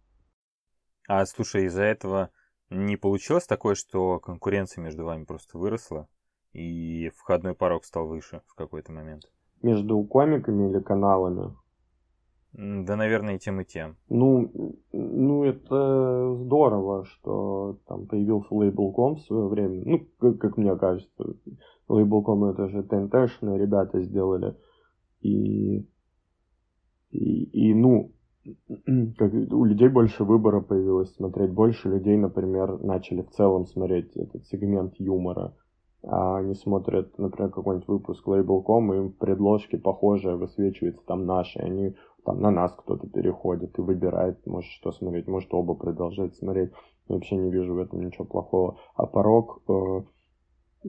А 1.07 1.25
слушай, 1.25 1.65
из-за 1.65 1.83
этого 1.83 2.29
не 2.69 2.97
получилось 2.97 3.45
такое, 3.45 3.75
что 3.75 4.19
конкуренция 4.19 4.81
между 4.81 5.05
вами 5.05 5.25
просто 5.25 5.57
выросла, 5.57 6.07
и 6.53 7.09
входной 7.15 7.55
порог 7.55 7.85
стал 7.85 8.07
выше 8.07 8.41
в 8.47 8.55
какой-то 8.55 8.91
момент? 8.91 9.31
Между 9.61 10.01
комиками 10.03 10.69
или 10.69 10.79
каналами? 10.79 11.55
Да, 12.53 12.95
наверное, 12.95 13.35
и 13.35 13.39
тем, 13.39 13.61
и 13.61 13.65
тем. 13.65 13.97
Ну, 14.09 14.77
ну 14.91 15.43
это 15.43 16.35
здорово, 16.35 17.05
что 17.05 17.79
там 17.87 18.05
появился 18.05 18.53
лейбл.com 18.53 19.15
в 19.15 19.21
свое 19.21 19.47
время. 19.47 19.81
Ну, 19.85 20.07
как, 20.19 20.37
как 20.37 20.57
мне 20.57 20.75
кажется, 20.75 21.35
лейбл.com 21.89 22.45
это 22.45 22.67
же 22.69 22.83
ТНТшные 22.83 23.57
ребята 23.57 24.01
сделали. 24.01 24.55
И, 25.21 25.87
и, 27.11 27.43
и 27.43 27.73
ну, 27.73 28.11
как 29.17 29.33
у 29.33 29.63
людей 29.63 29.87
больше 29.87 30.23
выбора 30.23 30.61
появилось 30.61 31.13
смотреть. 31.15 31.51
Больше 31.51 31.89
людей, 31.89 32.17
например, 32.17 32.81
начали 32.83 33.21
в 33.21 33.29
целом 33.31 33.65
смотреть 33.65 34.15
этот 34.15 34.45
сегмент 34.45 34.95
юмора. 34.99 35.53
А 36.05 36.37
они 36.37 36.53
смотрят, 36.53 37.17
например, 37.17 37.49
какой-нибудь 37.49 37.87
выпуск 37.87 38.27
Label.com, 38.27 38.93
и 38.93 38.97
им 38.97 39.09
в 39.09 39.17
предложке 39.17 39.77
похожее 39.77 40.35
высвечивается 40.35 41.01
там 41.05 41.25
наши. 41.25 41.59
Они 41.59 41.95
там 42.25 42.41
на 42.41 42.51
нас 42.51 42.73
кто-то 42.73 43.07
переходит 43.07 43.77
и 43.77 43.81
выбирает, 43.81 44.45
может, 44.45 44.69
что 44.71 44.91
смотреть, 44.91 45.27
может, 45.27 45.53
оба 45.53 45.75
продолжать 45.75 46.35
смотреть. 46.35 46.71
Я 47.07 47.15
вообще 47.15 47.37
не 47.37 47.51
вижу 47.51 47.73
в 47.73 47.79
этом 47.79 48.05
ничего 48.05 48.25
плохого. 48.25 48.77
А 48.95 49.05
порог 49.05 49.61
э, 49.69 50.01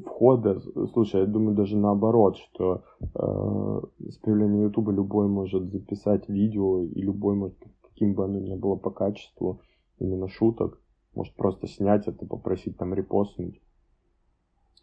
входа, 0.01 0.61
слушай, 0.93 1.21
я 1.21 1.27
думаю 1.27 1.57
даже 1.57 1.77
наоборот, 1.77 2.37
что 2.37 2.85
э, 3.01 3.81
с 4.11 4.17
появлением 4.19 4.65
Ютуба 4.65 4.93
любой 4.93 5.29
может 5.29 5.71
записать 5.71 6.29
видео, 6.29 6.81
и 6.81 7.01
любой 7.01 7.35
может, 7.35 7.57
каким 7.83 8.15
бы 8.15 8.25
оно 8.25 8.39
ни 8.41 8.55
было 8.55 8.77
по 8.77 8.91
качеству, 8.91 9.61
именно 9.99 10.29
шуток, 10.29 10.81
может 11.15 11.35
просто 11.35 11.67
снять 11.67 12.09
это, 12.09 12.27
попросить 12.27 12.77
там 12.77 12.95
репостнуть 12.95 13.61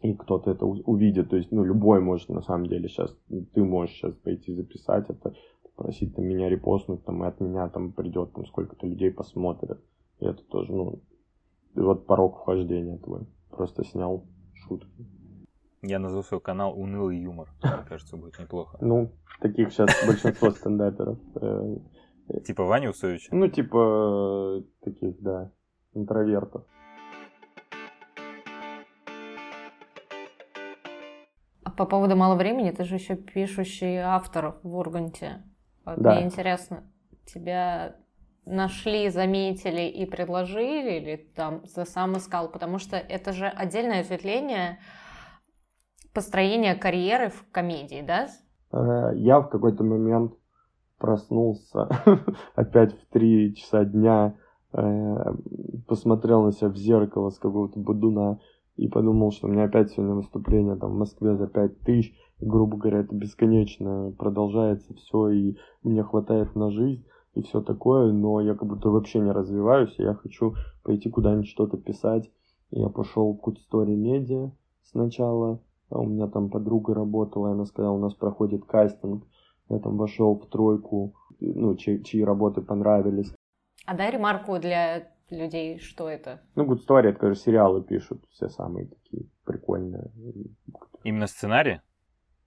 и 0.02 0.14
кто-то 0.14 0.50
это 0.50 0.66
увидит. 0.66 1.30
То 1.30 1.36
есть, 1.36 1.52
ну, 1.52 1.64
любой 1.64 2.00
может, 2.00 2.28
на 2.28 2.42
самом 2.42 2.66
деле, 2.66 2.88
сейчас, 2.88 3.16
ты 3.54 3.62
можешь 3.62 3.94
сейчас 3.94 4.14
пойти 4.14 4.52
записать 4.52 5.08
это, 5.08 5.34
просить 5.76 6.14
там, 6.14 6.24
меня 6.24 6.48
репостнуть, 6.48 7.04
там, 7.04 7.22
и 7.24 7.26
от 7.26 7.40
меня 7.40 7.68
там 7.68 7.92
придет, 7.92 8.32
там, 8.32 8.44
сколько-то 8.46 8.86
людей 8.86 9.10
посмотрят. 9.10 9.80
И 10.20 10.26
это 10.26 10.42
тоже, 10.44 10.72
ну, 10.72 11.00
вот 11.74 12.06
порог 12.06 12.38
вхождения 12.38 12.98
твой. 12.98 13.26
Просто 13.50 13.84
снял 13.84 14.24
шутки. 14.66 15.06
Я 15.82 15.98
назову 15.98 16.22
свой 16.22 16.40
канал 16.40 16.78
«Унылый 16.78 17.18
юмор». 17.18 17.48
Мне 17.62 17.84
кажется, 17.88 18.16
будет 18.16 18.38
неплохо. 18.38 18.78
Ну, 18.80 19.12
таких 19.40 19.72
сейчас 19.72 19.90
большинство 20.06 20.50
стендаперов. 20.50 21.18
Э, 21.34 22.40
типа 22.44 22.64
Ваня 22.64 22.90
Усовича? 22.90 23.34
Ну, 23.34 23.48
типа 23.48 24.62
таких, 24.80 25.20
да, 25.20 25.50
интровертов. 25.92 26.64
А 31.64 31.70
по 31.70 31.84
поводу 31.84 32.14
мало 32.16 32.36
времени, 32.36 32.70
ты 32.70 32.84
же 32.84 32.94
еще 32.94 33.16
пишущий 33.16 33.96
автор 33.96 34.60
в 34.62 34.76
Урганте. 34.76 35.42
Вот 35.84 35.98
да. 35.98 36.14
Мне 36.14 36.26
интересно, 36.26 36.84
тебя 37.26 37.96
нашли, 38.44 39.08
заметили 39.08 39.82
и 39.82 40.04
предложили, 40.06 40.98
или 40.98 41.16
там 41.34 41.62
ты 41.62 41.84
сам 41.84 42.16
искал? 42.16 42.50
Потому 42.50 42.78
что 42.78 42.96
это 42.96 43.32
же 43.32 43.46
отдельное 43.46 44.00
ответвление 44.00 44.78
построения 46.12 46.74
карьеры 46.74 47.30
в 47.30 47.44
комедии, 47.50 48.04
да? 48.06 48.28
Я 49.14 49.40
в 49.40 49.48
какой-то 49.48 49.84
момент 49.84 50.32
проснулся 50.98 51.88
опять 52.54 52.94
в 52.94 53.06
три 53.12 53.54
часа 53.54 53.84
дня, 53.84 54.36
э, 54.72 55.16
посмотрел 55.88 56.44
на 56.44 56.52
себя 56.52 56.68
в 56.68 56.76
зеркало 56.76 57.30
с 57.30 57.38
какого-то 57.38 57.80
будуна 57.80 58.38
и 58.76 58.88
подумал, 58.88 59.32
что 59.32 59.48
у 59.48 59.50
меня 59.50 59.64
опять 59.64 59.90
сегодня 59.90 60.14
выступление 60.14 60.76
там 60.76 60.92
в 60.92 60.98
Москве 60.98 61.36
за 61.36 61.48
пять 61.48 61.78
тысяч, 61.80 62.14
грубо 62.40 62.76
говоря, 62.76 63.00
это 63.00 63.14
бесконечно 63.14 64.14
продолжается 64.16 64.94
все, 64.94 65.28
и 65.28 65.56
мне 65.82 66.02
хватает 66.02 66.54
на 66.54 66.70
жизнь 66.70 67.04
и 67.34 67.42
все 67.42 67.62
такое, 67.62 68.12
но 68.12 68.40
я 68.40 68.54
как 68.54 68.68
будто 68.68 68.90
вообще 68.90 69.20
не 69.20 69.30
развиваюсь, 69.30 69.94
и 69.98 70.02
я 70.02 70.14
хочу 70.14 70.54
пойти 70.82 71.10
куда-нибудь 71.10 71.48
что-то 71.48 71.76
писать. 71.78 72.30
Я 72.70 72.88
пошел 72.88 73.32
в 73.32 73.48
Good 73.48 73.56
Story 73.70 73.94
Media 73.96 74.50
сначала, 74.82 75.60
а 75.90 76.00
у 76.00 76.06
меня 76.06 76.26
там 76.28 76.50
подруга 76.50 76.94
работала, 76.94 77.48
и 77.48 77.52
она 77.52 77.64
сказала, 77.64 77.94
у 77.94 78.00
нас 78.00 78.14
проходит 78.14 78.64
кастинг. 78.64 79.24
Я 79.68 79.78
там 79.78 79.96
вошел 79.96 80.38
в 80.38 80.46
тройку, 80.48 81.14
ну, 81.40 81.74
чьи, 81.76 82.02
чьи 82.02 82.22
работы 82.22 82.60
понравились. 82.60 83.34
А 83.86 83.96
дай 83.96 84.10
ремарку 84.10 84.58
для 84.58 85.08
людей, 85.30 85.78
что 85.78 86.08
это? 86.08 86.40
Ну, 86.54 86.64
Good 86.64 86.80
Story, 86.86 87.08
это, 87.08 87.18
конечно, 87.18 87.42
сериалы 87.42 87.82
пишут, 87.82 88.24
все 88.30 88.48
самые 88.48 88.86
такие 88.86 89.26
прикольное. 89.44 90.10
Именно 91.04 91.26
сценарий? 91.26 91.80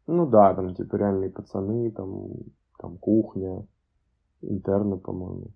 Ну 0.08 0.28
да, 0.28 0.54
там 0.54 0.76
типа 0.76 0.96
реальные 0.96 1.32
пацаны, 1.32 1.92
там, 1.92 2.30
там 2.78 2.98
кухня, 2.98 3.66
интерны, 4.42 4.98
по-моему. 4.98 5.52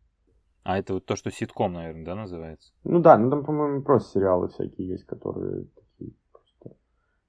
А 0.64 0.78
это 0.78 0.94
вот 0.94 1.06
то, 1.06 1.16
что 1.16 1.32
ситком, 1.32 1.74
наверное, 1.74 2.06
да, 2.06 2.16
называется? 2.16 2.72
Ну 2.84 3.00
да, 3.00 3.18
ну 3.18 3.30
там, 3.30 3.44
по-моему, 3.44 3.82
просто 3.82 4.20
сериалы 4.20 4.50
всякие 4.50 4.90
есть, 4.90 5.06
которые 5.06 5.66
такие 5.76 6.14
просто... 6.32 6.78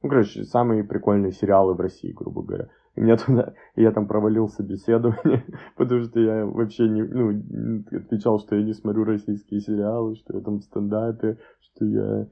Ну, 0.02 0.08
короче, 0.08 0.44
самые 0.44 0.84
прикольные 0.84 1.32
сериалы 1.32 1.74
в 1.74 1.80
России, 1.80 2.12
грубо 2.12 2.42
говоря. 2.42 2.68
И 2.96 3.00
меня 3.00 3.16
туда, 3.16 3.54
и 3.76 3.82
я 3.82 3.92
там 3.92 4.08
провалил 4.08 4.48
собеседование, 4.48 5.44
потому 5.76 6.02
что 6.02 6.20
я 6.20 6.44
вообще 6.44 6.88
не, 6.88 7.02
ну, 7.02 7.84
отвечал, 7.96 8.40
что 8.40 8.56
я 8.56 8.64
не 8.64 8.74
смотрю 8.74 9.04
российские 9.04 9.60
сериалы, 9.60 10.16
что 10.16 10.36
я 10.36 10.42
там 10.42 10.58
в 10.58 10.64
стендапе, 10.64 11.38
что 11.60 11.84
я, 11.86 12.28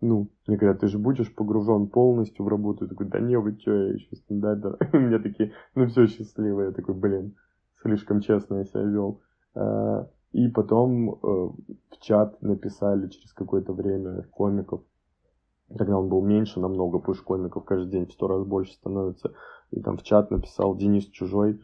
ну, 0.00 0.28
мне 0.46 0.56
говорят, 0.56 0.80
ты 0.80 0.88
же 0.88 0.98
будешь 0.98 1.32
погружен 1.32 1.86
полностью 1.88 2.44
в 2.44 2.48
работу. 2.48 2.84
Я 2.84 2.88
такой, 2.88 3.06
да 3.06 3.20
не, 3.20 3.38
вы 3.38 3.56
что, 3.60 3.72
я 3.72 3.94
еще 3.94 4.16
стендапер. 4.16 4.76
И 4.92 4.96
мне 4.96 5.20
такие, 5.20 5.52
ну 5.74 5.86
все, 5.86 6.06
счастливо. 6.06 6.62
Я 6.62 6.72
такой, 6.72 6.94
блин, 6.94 7.36
слишком 7.82 8.20
честно 8.20 8.56
я 8.56 8.64
себя 8.64 8.82
вел. 8.82 9.20
А, 9.54 10.08
и 10.32 10.48
потом 10.48 11.10
э, 11.10 11.16
в 11.22 11.98
чат 12.00 12.40
написали 12.40 13.08
через 13.08 13.32
какое-то 13.32 13.72
время 13.72 14.22
комиков, 14.30 14.82
когда 15.76 15.98
он 15.98 16.08
был 16.08 16.22
меньше 16.22 16.60
намного, 16.60 16.98
потому 16.98 17.14
что 17.14 17.24
комиков 17.24 17.64
каждый 17.64 17.90
день 17.90 18.06
в 18.06 18.12
сто 18.12 18.28
раз 18.28 18.44
больше 18.44 18.72
становится. 18.74 19.32
И 19.70 19.80
там 19.80 19.96
в 19.96 20.02
чат 20.02 20.30
написал 20.30 20.76
Денис 20.76 21.06
Чужой, 21.06 21.60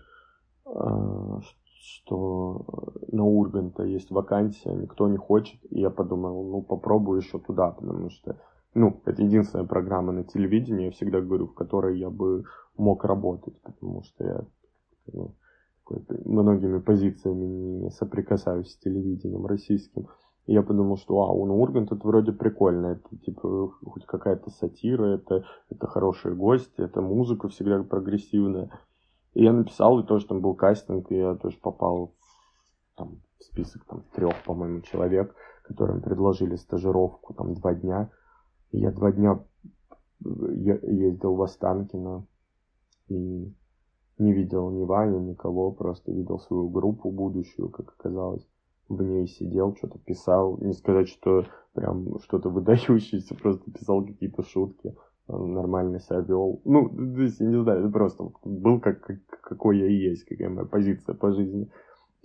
э, 0.66 1.40
что 1.80 2.66
на 3.12 3.24
Урганта 3.24 3.84
есть 3.84 4.10
вакансия, 4.10 4.74
никто 4.74 5.06
не 5.08 5.16
хочет. 5.16 5.60
И 5.70 5.80
я 5.80 5.90
подумал, 5.90 6.44
ну 6.44 6.62
попробую 6.62 7.20
еще 7.20 7.38
туда, 7.38 7.70
потому 7.70 8.10
что 8.10 8.36
ну, 8.74 9.00
это 9.06 9.22
единственная 9.22 9.64
программа 9.64 10.12
на 10.12 10.22
телевидении, 10.24 10.86
я 10.86 10.90
всегда 10.90 11.20
говорю, 11.20 11.46
в 11.46 11.54
которой 11.54 11.98
я 11.98 12.10
бы 12.10 12.44
мог 12.76 13.04
работать, 13.04 13.58
потому 13.62 14.02
что 14.02 14.24
я 14.24 14.44
ну, 15.12 15.34
многими 16.24 16.78
позициями 16.78 17.46
не 17.46 17.90
соприкасаюсь 17.90 18.72
с 18.72 18.78
телевидением 18.78 19.46
российским. 19.46 20.08
И 20.46 20.52
я 20.52 20.62
подумал, 20.62 20.96
что 20.96 21.22
а, 21.22 21.34
ну 21.34 21.60
Ургант 21.60 21.90
это 21.90 22.06
вроде 22.06 22.32
прикольно, 22.32 22.86
это 22.86 23.16
типа 23.24 23.72
хоть 23.84 24.06
какая-то 24.06 24.50
сатира, 24.50 25.06
это, 25.16 25.44
это 25.70 25.86
хорошие 25.86 26.34
гости, 26.34 26.80
это 26.80 27.00
музыка 27.00 27.48
всегда 27.48 27.82
прогрессивная. 27.82 28.70
И 29.34 29.42
я 29.42 29.52
написал, 29.52 29.98
и 29.98 30.06
тоже 30.06 30.26
там 30.26 30.40
был 30.40 30.54
кастинг, 30.54 31.10
и 31.10 31.16
я 31.16 31.34
тоже 31.34 31.58
попал 31.60 32.14
в, 32.18 32.96
там, 32.96 33.20
в 33.38 33.44
список 33.44 33.84
там, 33.84 34.04
трех, 34.14 34.34
по-моему, 34.44 34.82
человек, 34.82 35.34
которым 35.64 36.00
предложили 36.00 36.54
стажировку 36.54 37.34
там 37.34 37.54
два 37.54 37.74
дня. 37.74 38.10
И 38.70 38.78
я 38.78 38.92
два 38.92 39.10
дня 39.10 39.40
э, 40.24 40.28
ездил 40.84 41.34
в 41.34 41.42
Останкино 41.42 42.24
и 43.08 43.52
не 44.18 44.32
видел 44.32 44.70
ни 44.70 44.84
Ваню, 44.84 45.20
никого, 45.20 45.70
просто 45.72 46.12
видел 46.12 46.38
свою 46.38 46.68
группу 46.68 47.10
будущую, 47.10 47.68
как 47.68 47.94
оказалось. 47.98 48.46
В 48.88 49.02
ней 49.02 49.26
сидел, 49.26 49.74
что-то 49.76 49.98
писал. 49.98 50.58
Не 50.58 50.72
сказать, 50.72 51.08
что 51.08 51.44
прям 51.74 52.18
что-то 52.20 52.48
выдающееся, 52.48 53.34
просто 53.42 53.70
писал 53.70 54.04
какие-то 54.04 54.42
шутки. 54.42 54.94
Нормально 55.28 55.98
себя 55.98 56.20
вел. 56.20 56.60
Ну, 56.64 56.88
то 56.88 57.22
есть, 57.22 57.40
я 57.40 57.46
не 57.46 57.60
знаю, 57.60 57.80
это 57.80 57.88
просто 57.90 58.30
был 58.44 58.80
как, 58.80 59.00
как, 59.00 59.18
какой 59.40 59.78
я 59.78 59.86
и 59.86 59.94
есть, 59.94 60.24
какая 60.24 60.48
моя 60.48 60.66
позиция 60.66 61.16
по 61.16 61.32
жизни. 61.32 61.68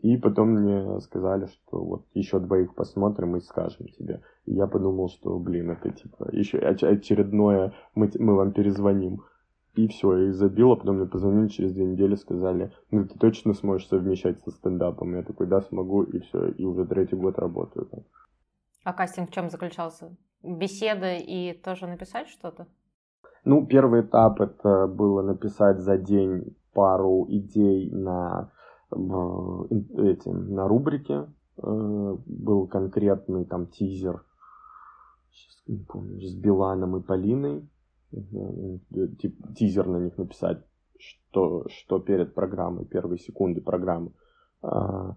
И 0.03 0.17
потом 0.17 0.49
мне 0.49 0.99
сказали, 1.01 1.47
что 1.47 1.83
вот 1.83 2.05
еще 2.13 2.39
двоих 2.39 2.73
посмотрим 2.75 3.35
и 3.35 3.41
скажем 3.41 3.87
тебе. 3.87 4.21
И 4.45 4.53
я 4.53 4.67
подумал, 4.67 5.09
что, 5.09 5.37
блин, 5.39 5.71
это 5.71 5.91
типа 5.91 6.29
еще 6.31 6.57
очередное, 6.59 7.73
мы, 7.95 8.09
мы 8.19 8.35
вам 8.35 8.51
перезвоним. 8.51 9.23
И 9.75 9.87
все, 9.87 10.17
я 10.17 10.27
их 10.29 10.35
забил, 10.35 10.73
а 10.73 10.75
потом 10.75 10.97
мне 10.97 11.05
позвонили 11.05 11.47
через 11.47 11.73
две 11.73 11.85
недели, 11.85 12.15
сказали, 12.15 12.73
ну 12.91 13.07
ты 13.07 13.17
точно 13.17 13.53
сможешь 13.53 13.87
совмещать 13.87 14.43
со 14.43 14.51
стендапом? 14.51 15.15
Я 15.15 15.23
такой, 15.23 15.47
да, 15.47 15.61
смогу, 15.61 16.03
и 16.03 16.19
все, 16.19 16.49
и 16.49 16.65
уже 16.65 16.85
третий 16.85 17.15
год 17.15 17.39
работаю. 17.39 17.87
А 18.83 18.93
кастинг 18.93 19.29
в 19.29 19.33
чем 19.33 19.49
заключался? 19.49 20.15
Беседы 20.43 21.19
и 21.19 21.53
тоже 21.53 21.87
написать 21.87 22.27
что-то? 22.27 22.67
Ну, 23.45 23.65
первый 23.65 24.01
этап 24.01 24.41
это 24.41 24.87
было 24.87 25.21
написать 25.21 25.79
за 25.79 25.97
день 25.97 26.55
пару 26.73 27.25
идей 27.29 27.89
на 27.91 28.51
этим, 28.91 30.53
на 30.53 30.67
рубрике. 30.67 31.27
Э, 31.57 32.17
был 32.25 32.67
конкретный 32.67 33.45
там 33.45 33.67
тизер, 33.67 34.23
сейчас 35.31 35.63
не 35.67 35.77
помню, 35.77 36.19
с 36.21 36.33
Биланом 36.35 36.97
и 36.97 37.01
Полиной 37.01 37.69
тизер 39.55 39.87
на 39.87 39.97
них 39.97 40.17
написать, 40.17 40.63
что, 40.97 41.65
что 41.69 41.99
перед 41.99 42.33
программой, 42.33 42.85
первые 42.85 43.19
секунды 43.19 43.61
программы. 43.61 44.11
А, 44.61 45.15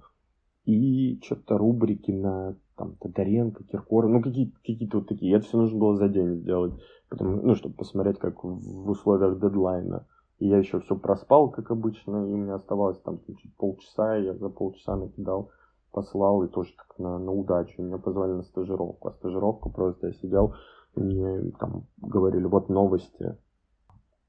и 0.64 1.20
что-то 1.22 1.58
рубрики 1.58 2.10
на 2.10 2.56
там 2.76 2.96
Тодоренко, 2.96 3.64
Киркоров, 3.64 4.10
ну 4.10 4.22
какие-то 4.22 4.56
какие 4.58 4.90
вот 4.92 5.08
такие. 5.08 5.36
Это 5.36 5.44
все 5.44 5.58
нужно 5.58 5.78
было 5.78 5.96
за 5.96 6.08
день 6.08 6.36
сделать, 6.36 6.74
потому, 7.08 7.42
ну, 7.42 7.54
чтобы 7.54 7.74
посмотреть, 7.74 8.18
как 8.18 8.42
в 8.42 8.90
условиях 8.90 9.38
дедлайна. 9.40 10.06
И 10.38 10.48
я 10.48 10.58
еще 10.58 10.80
все 10.80 10.96
проспал, 10.96 11.50
как 11.50 11.70
обычно, 11.70 12.28
и 12.28 12.32
у 12.32 12.36
меня 12.36 12.56
оставалось 12.56 12.98
там 13.00 13.20
чуть 13.26 13.56
полчаса, 13.56 14.16
я 14.16 14.34
за 14.34 14.48
полчаса 14.48 14.96
накидал, 14.96 15.50
послал, 15.92 16.42
и 16.42 16.48
тоже 16.48 16.72
так 16.76 16.98
на, 16.98 17.18
на 17.18 17.30
удачу. 17.30 17.80
Меня 17.80 17.98
позвали 17.98 18.32
на 18.32 18.42
стажировку. 18.42 19.08
А 19.08 19.12
стажировку 19.12 19.70
просто 19.70 20.08
я 20.08 20.12
сидел, 20.14 20.54
мне 20.96 21.52
там 21.58 21.86
говорили, 21.96 22.44
вот 22.44 22.68
новости, 22.68 23.36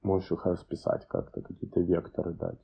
можешь 0.02 0.32
их 0.32 0.46
расписать 0.46 1.08
как-то, 1.08 1.42
какие-то 1.42 1.82
векторы 1.82 2.34
дать. 2.34 2.60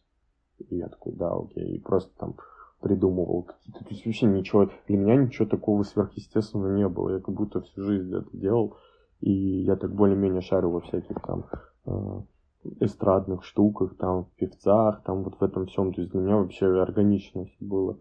И 0.69 0.77
я 0.77 0.87
такой, 0.87 1.13
да, 1.13 1.33
окей. 1.33 1.77
И 1.77 1.79
просто 1.79 2.11
там 2.17 2.35
придумывал 2.79 3.43
какие-то... 3.43 3.83
То 3.83 3.89
есть 3.89 4.05
вообще 4.05 4.25
ничего... 4.27 4.69
Для 4.87 4.97
меня 4.97 5.15
ничего 5.15 5.47
такого 5.47 5.83
сверхъестественного 5.83 6.75
не 6.75 6.87
было. 6.87 7.15
Я 7.15 7.19
как 7.19 7.33
будто 7.33 7.61
всю 7.61 7.81
жизнь 7.83 8.15
это 8.15 8.29
делал. 8.31 8.77
И 9.19 9.31
я 9.31 9.75
так 9.75 9.93
более-менее 9.93 10.41
шарю 10.41 10.71
во 10.71 10.81
всяких 10.81 11.15
там 11.21 11.45
э, 11.85 12.21
эстрадных 12.79 13.43
штуках, 13.43 13.95
там, 13.97 14.25
в 14.25 14.31
певцах, 14.31 15.03
там 15.03 15.23
вот 15.23 15.39
в 15.39 15.43
этом 15.43 15.67
всем. 15.67 15.93
То 15.93 16.01
есть 16.01 16.11
для 16.11 16.21
меня 16.21 16.37
вообще 16.37 16.81
органично 16.81 17.45
все 17.45 17.57
было. 17.59 17.99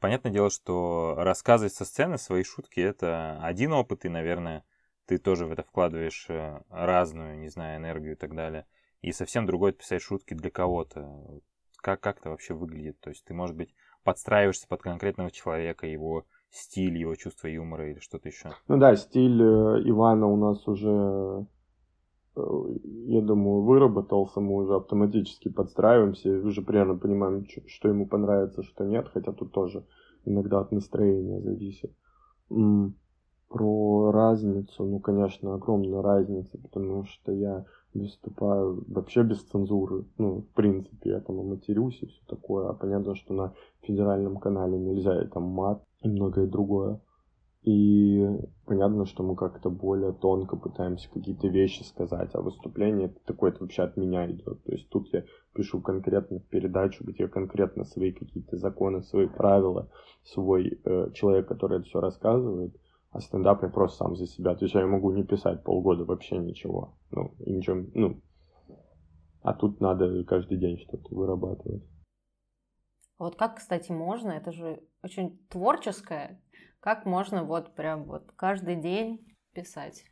Понятное 0.00 0.30
дело, 0.30 0.50
что 0.50 1.14
рассказывать 1.16 1.72
со 1.72 1.84
сцены 1.86 2.18
свои 2.18 2.42
шутки— 2.42 2.80
это 2.80 3.38
один 3.40 3.72
опыт, 3.72 4.04
и, 4.04 4.10
наверное, 4.10 4.62
ты 5.06 5.18
тоже 5.18 5.46
в 5.46 5.52
это 5.52 5.62
вкладываешь 5.62 6.26
э, 6.28 6.60
разную, 6.70 7.38
не 7.38 7.48
знаю, 7.48 7.78
энергию 7.78 8.12
и 8.12 8.16
так 8.16 8.34
далее. 8.34 8.66
И 9.02 9.12
совсем 9.12 9.46
другое 9.46 9.72
писать 9.72 10.02
шутки 10.02 10.34
для 10.34 10.50
кого-то. 10.50 11.40
Как, 11.76 12.00
как 12.00 12.20
это 12.20 12.30
вообще 12.30 12.54
выглядит? 12.54 12.98
То 13.00 13.10
есть 13.10 13.24
ты, 13.24 13.34
может 13.34 13.56
быть, 13.56 13.74
подстраиваешься 14.02 14.66
под 14.66 14.80
конкретного 14.82 15.30
человека, 15.30 15.86
его 15.86 16.24
стиль, 16.50 16.96
его 16.96 17.14
чувство 17.16 17.48
юмора 17.48 17.90
или 17.90 17.98
что-то 17.98 18.28
еще? 18.28 18.50
Ну 18.68 18.78
да, 18.78 18.96
стиль 18.96 19.42
э, 19.42 19.82
Ивана 19.88 20.26
у 20.26 20.36
нас 20.36 20.66
уже, 20.66 21.46
э, 22.36 22.40
я 23.06 23.20
думаю, 23.20 23.62
выработался, 23.62 24.40
мы 24.40 24.54
уже 24.54 24.76
автоматически 24.76 25.50
подстраиваемся, 25.50 26.30
уже 26.30 26.62
примерно 26.62 26.96
понимаем, 26.96 27.46
что 27.66 27.88
ему 27.88 28.06
понравится, 28.06 28.62
что 28.62 28.84
нет, 28.84 29.08
хотя 29.12 29.32
тут 29.32 29.52
тоже 29.52 29.84
иногда 30.24 30.60
от 30.60 30.72
настроения 30.72 31.40
зависит. 31.40 31.92
Про 33.54 34.10
разницу, 34.10 34.84
ну, 34.84 34.98
конечно, 34.98 35.54
огромная 35.54 36.02
разница, 36.02 36.58
потому 36.58 37.04
что 37.04 37.30
я 37.30 37.64
выступаю 37.94 38.82
вообще 38.88 39.22
без 39.22 39.44
цензуры. 39.44 40.06
Ну, 40.18 40.40
в 40.40 40.48
принципе, 40.54 41.10
я 41.10 41.20
там 41.20 41.40
и 41.40 41.44
матерюсь 41.44 42.02
и 42.02 42.06
все 42.06 42.20
такое. 42.26 42.68
А 42.68 42.72
понятно, 42.72 43.14
что 43.14 43.32
на 43.32 43.52
федеральном 43.82 44.38
канале 44.38 44.76
нельзя 44.76 45.22
и 45.22 45.28
там 45.28 45.44
мат 45.44 45.84
и 46.02 46.08
многое 46.08 46.48
другое. 46.48 46.98
И 47.62 48.28
понятно, 48.66 49.06
что 49.06 49.22
мы 49.22 49.36
как-то 49.36 49.70
более 49.70 50.12
тонко 50.12 50.56
пытаемся 50.56 51.08
какие-то 51.14 51.46
вещи 51.46 51.84
сказать, 51.84 52.30
а 52.34 52.42
выступление 52.42 53.14
такое, 53.24 53.52
это 53.52 53.60
вообще 53.60 53.84
от 53.84 53.96
меня 53.96 54.28
идет. 54.30 54.64
То 54.64 54.72
есть 54.72 54.88
тут 54.88 55.08
я 55.14 55.22
пишу 55.54 55.80
конкретно 55.80 56.40
передачу, 56.40 57.04
где 57.04 57.28
конкретно 57.28 57.84
свои 57.84 58.10
какие-то 58.10 58.56
законы, 58.56 59.02
свои 59.02 59.28
правила, 59.28 59.88
свой 60.24 60.78
э, 60.84 61.10
человек, 61.14 61.46
который 61.46 61.78
это 61.78 61.86
все 61.86 62.00
рассказывает, 62.00 62.74
а 63.14 63.20
стендап 63.20 63.62
я 63.62 63.68
просто 63.68 63.98
сам 63.98 64.16
за 64.16 64.26
себя 64.26 64.50
отвечаю, 64.50 64.86
я 64.86 64.92
могу 64.92 65.12
не 65.12 65.22
писать 65.22 65.62
полгода 65.62 66.04
вообще 66.04 66.36
ничего. 66.36 66.98
Ну, 67.12 67.32
и 67.38 67.52
ничего, 67.52 67.86
ну, 67.94 68.20
а 69.42 69.54
тут 69.54 69.80
надо 69.80 70.24
каждый 70.24 70.58
день 70.58 70.78
что-то 70.78 71.14
вырабатывать. 71.14 71.84
Вот 73.16 73.36
как, 73.36 73.58
кстати, 73.58 73.92
можно, 73.92 74.32
это 74.32 74.50
же 74.50 74.82
очень 75.02 75.38
творческое, 75.48 76.42
как 76.80 77.06
можно 77.06 77.44
вот 77.44 77.76
прям 77.76 78.04
вот 78.04 78.32
каждый 78.34 78.74
день 78.74 79.24
писать? 79.52 80.04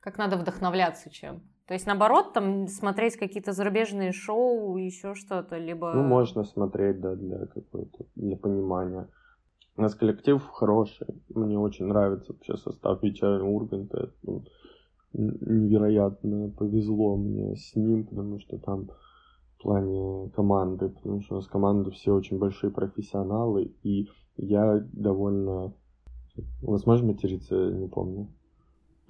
Как 0.00 0.18
надо 0.18 0.36
вдохновляться 0.36 1.10
чем? 1.10 1.40
То 1.66 1.74
есть, 1.74 1.86
наоборот, 1.86 2.34
там 2.34 2.66
смотреть 2.66 3.16
какие-то 3.16 3.52
зарубежные 3.52 4.12
шоу, 4.12 4.76
еще 4.76 5.14
что-то, 5.14 5.56
либо... 5.56 5.92
Ну, 5.94 6.02
можно 6.02 6.44
смотреть, 6.44 7.00
да, 7.00 7.14
для 7.14 7.46
какой-то, 7.46 8.04
для 8.14 8.36
понимания. 8.36 9.08
У 9.76 9.82
нас 9.82 9.94
коллектив 9.94 10.42
хороший. 10.52 11.06
Мне 11.34 11.58
очень 11.58 11.86
нравится 11.86 12.32
вообще 12.32 12.56
состав 12.56 13.02
вечернего 13.02 13.48
Урганта. 13.48 14.12
Ну, 14.22 14.44
невероятно 15.14 16.50
повезло 16.50 17.16
мне 17.16 17.56
с 17.56 17.74
ним, 17.74 18.04
потому 18.04 18.38
что 18.40 18.58
там 18.58 18.90
в 19.58 19.62
плане 19.62 20.30
команды, 20.30 20.88
потому 20.88 21.22
что 21.22 21.34
у 21.34 21.36
нас 21.38 21.46
команда 21.46 21.90
все 21.90 22.12
очень 22.12 22.38
большие 22.38 22.70
профессионалы, 22.70 23.72
и 23.82 24.08
я 24.36 24.84
довольно... 24.92 25.72
Возможно, 26.62 27.08
материться, 27.08 27.54
не 27.70 27.88
помню. 27.88 28.28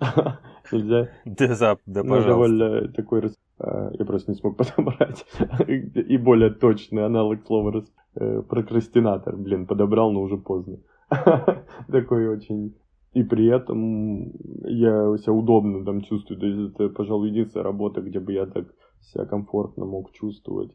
Нельзя? 0.73 1.09
Да, 1.25 1.47
да, 1.47 1.77
да, 1.87 2.03
пожалуйста. 2.03 2.29
довольно 2.29 2.89
такой... 2.89 3.31
А, 3.59 3.91
я 3.93 4.05
просто 4.05 4.33
не 4.33 4.37
смог 4.37 4.57
подобрать. 4.57 5.25
И 5.69 6.17
более 6.19 6.51
точный 6.51 7.07
аналог 7.07 7.47
слова 7.47 7.85
прокрастинатор. 8.15 9.37
Блин, 9.37 9.67
подобрал, 9.67 10.13
но 10.13 10.21
уже 10.23 10.37
поздно. 10.37 10.79
Такой 11.89 12.29
очень 12.29 12.75
и 13.13 13.23
при 13.23 13.47
этом 13.47 14.31
я 14.65 15.17
себя 15.19 15.33
удобно 15.33 15.85
там 15.85 16.01
чувствую. 16.01 16.41
То 16.41 16.47
есть 16.47 16.75
это, 16.75 16.89
пожалуй, 16.89 17.29
единственная 17.29 17.65
работа, 17.65 18.01
где 18.01 18.21
бы 18.21 18.33
я 18.33 18.47
так 18.47 18.69
себя 19.01 19.27
комфортно 19.27 19.85
мог 19.85 20.13
чувствовать. 20.13 20.71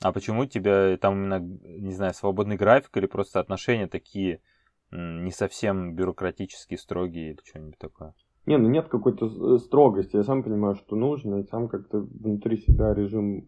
А 0.00 0.12
почему 0.12 0.42
у 0.42 0.46
тебя 0.46 0.96
там 0.96 1.14
именно, 1.14 1.38
не 1.38 1.92
знаю, 1.92 2.14
свободный 2.14 2.56
график 2.56 2.96
или 2.96 3.06
просто 3.06 3.40
отношения 3.40 3.86
такие 3.86 4.40
не 4.90 5.30
совсем 5.30 5.94
бюрократические, 5.94 6.78
строгие 6.78 7.32
или 7.32 7.38
что-нибудь 7.44 7.78
такое? 7.78 8.14
Не, 8.46 8.58
ну 8.58 8.68
нет 8.68 8.88
какой-то 8.88 9.26
э, 9.26 9.58
строгости. 9.58 10.16
Я 10.16 10.24
сам 10.24 10.42
понимаю, 10.42 10.74
что 10.74 10.96
нужно, 10.96 11.36
и 11.36 11.44
сам 11.44 11.68
как-то 11.68 12.00
внутри 12.00 12.56
себя 12.56 12.92
режим 12.92 13.38
э, 13.38 13.42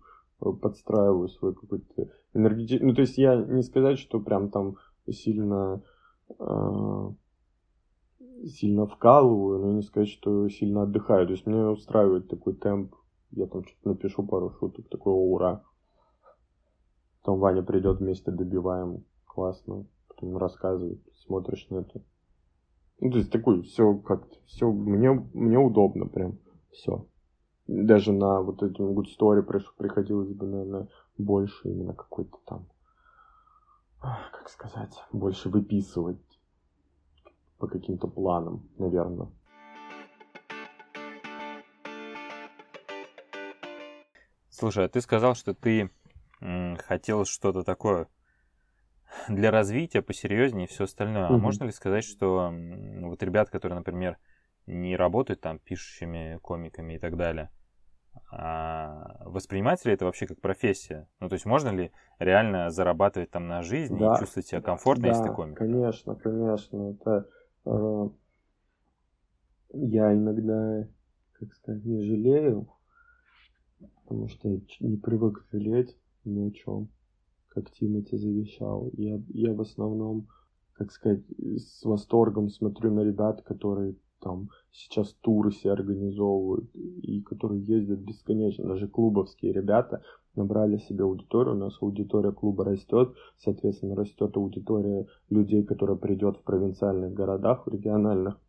подстраиваю 0.52 1.28
свой 1.28 1.54
какой-то 1.54 2.10
энергетический. 2.32 2.86
Ну, 2.86 2.94
то 2.94 3.00
есть 3.00 3.18
я 3.18 3.36
не 3.36 3.62
сказать, 3.62 3.98
что 3.98 4.20
прям 4.20 4.50
там 4.50 4.76
сильно 5.08 5.82
э, 6.38 7.10
сильно 8.46 8.86
вкалываю, 8.86 9.60
но 9.60 9.72
не 9.72 9.82
сказать, 9.82 10.08
что 10.08 10.48
сильно 10.48 10.82
отдыхаю. 10.82 11.26
То 11.26 11.32
есть 11.32 11.46
мне 11.46 11.66
устраивает 11.66 12.28
такой 12.28 12.54
темп. 12.54 12.94
Я 13.30 13.46
там 13.46 13.64
что-то 13.64 13.88
напишу 13.88 14.22
пару 14.22 14.50
шуток, 14.50 14.88
такого 14.88 15.20
ура. 15.20 15.64
Потом 17.20 17.40
Ваня 17.40 17.62
придет 17.62 17.98
вместе 17.98 18.30
добиваем. 18.30 19.04
Классно. 19.26 19.86
Потом 20.08 20.36
рассказывает, 20.36 21.00
смотришь 21.26 21.66
на 21.70 21.78
это. 21.78 22.02
Ну, 23.00 23.10
то 23.10 23.18
есть 23.18 23.32
такой, 23.32 23.62
все 23.62 23.94
как-то, 23.94 24.36
все, 24.46 24.70
мне, 24.70 25.10
мне 25.32 25.58
удобно 25.58 26.06
прям, 26.06 26.38
все. 26.70 27.06
Даже 27.66 28.12
на 28.12 28.40
вот 28.42 28.62
эту 28.62 28.92
good 28.92 29.06
story 29.18 29.42
приходилось 29.78 30.32
бы, 30.32 30.46
наверное, 30.46 30.88
больше 31.16 31.68
именно 31.68 31.94
какой-то 31.94 32.38
там, 32.44 32.66
как 34.00 34.48
сказать, 34.50 35.02
больше 35.12 35.48
выписывать 35.48 36.18
по 37.58 37.66
каким-то 37.66 38.06
планам, 38.06 38.68
наверное. 38.76 39.28
Слушай, 44.50 44.84
а 44.84 44.88
ты 44.88 45.00
сказал, 45.00 45.34
что 45.34 45.54
ты 45.54 45.90
хотел 46.40 47.24
что-то 47.24 47.64
такое 47.64 48.08
для 49.28 49.50
развития 49.50 50.02
посерьезнее 50.02 50.66
и 50.66 50.68
все 50.68 50.84
остальное. 50.84 51.26
Угу. 51.26 51.34
А 51.34 51.38
можно 51.38 51.64
ли 51.64 51.72
сказать, 51.72 52.04
что 52.04 52.52
вот 52.52 53.22
ребят, 53.22 53.48
которые, 53.48 53.78
например, 53.78 54.18
не 54.66 54.96
работают 54.96 55.40
там 55.40 55.58
пишущими 55.58 56.38
комиками 56.42 56.94
и 56.94 56.98
так 56.98 57.16
далее, 57.16 57.50
а 58.30 59.22
воспринимать 59.24 59.84
ли 59.84 59.92
это 59.92 60.04
вообще 60.04 60.26
как 60.26 60.40
профессия? 60.40 61.08
Ну, 61.20 61.28
то 61.28 61.34
есть 61.34 61.46
можно 61.46 61.70
ли 61.70 61.90
реально 62.18 62.70
зарабатывать 62.70 63.30
там 63.30 63.48
на 63.48 63.62
жизнь 63.62 63.98
да. 63.98 64.14
и 64.14 64.18
чувствовать 64.18 64.46
себя 64.46 64.60
комфортно, 64.60 65.04
да, 65.04 65.08
если 65.08 65.24
ты 65.24 65.30
комик? 65.34 65.58
конечно, 65.58 66.14
конечно. 66.14 66.90
Это 66.90 67.28
Э, 67.66 68.08
я 69.72 70.14
иногда, 70.14 70.86
как 71.32 71.52
сказать, 71.54 71.84
не 71.84 72.02
жалею, 72.02 72.68
потому 74.02 74.28
что 74.28 74.48
я 74.48 74.60
не 74.80 74.96
привык 74.96 75.46
жалеть 75.50 75.96
ни 76.24 76.48
о 76.48 76.50
чем, 76.50 76.88
как 77.48 77.70
Тимати 77.70 78.16
завещал. 78.16 78.90
Я, 78.92 79.20
я 79.28 79.52
в 79.52 79.60
основном, 79.60 80.28
как 80.74 80.92
сказать, 80.92 81.22
с 81.38 81.82
восторгом 81.84 82.50
смотрю 82.50 82.92
на 82.92 83.00
ребят, 83.00 83.42
которые 83.42 83.96
там 84.24 84.48
сейчас 84.72 85.12
туры 85.20 85.52
себе 85.52 85.72
организовывают 85.72 86.74
и 86.74 87.20
которые 87.20 87.62
ездят 87.62 88.00
бесконечно. 88.00 88.66
Даже 88.66 88.88
клубовские 88.88 89.52
ребята 89.52 90.02
набрали 90.34 90.78
себе 90.78 91.04
аудиторию, 91.04 91.54
у 91.54 91.58
нас 91.58 91.76
аудитория 91.80 92.32
клуба 92.32 92.64
растет, 92.64 93.14
соответственно, 93.38 93.94
растет 93.94 94.36
аудитория 94.36 95.06
людей, 95.30 95.62
которая 95.62 95.96
придет 95.96 96.38
в 96.38 96.42
провинциальных 96.42 97.12
городах, 97.12 97.66
в 97.66 97.70
региональных. 97.70 98.40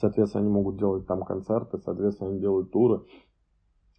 Соответственно, 0.00 0.44
они 0.44 0.52
могут 0.52 0.78
делать 0.78 1.06
там 1.06 1.22
концерты, 1.22 1.78
соответственно, 1.78 2.30
они 2.30 2.40
делают 2.40 2.72
туры. 2.72 3.02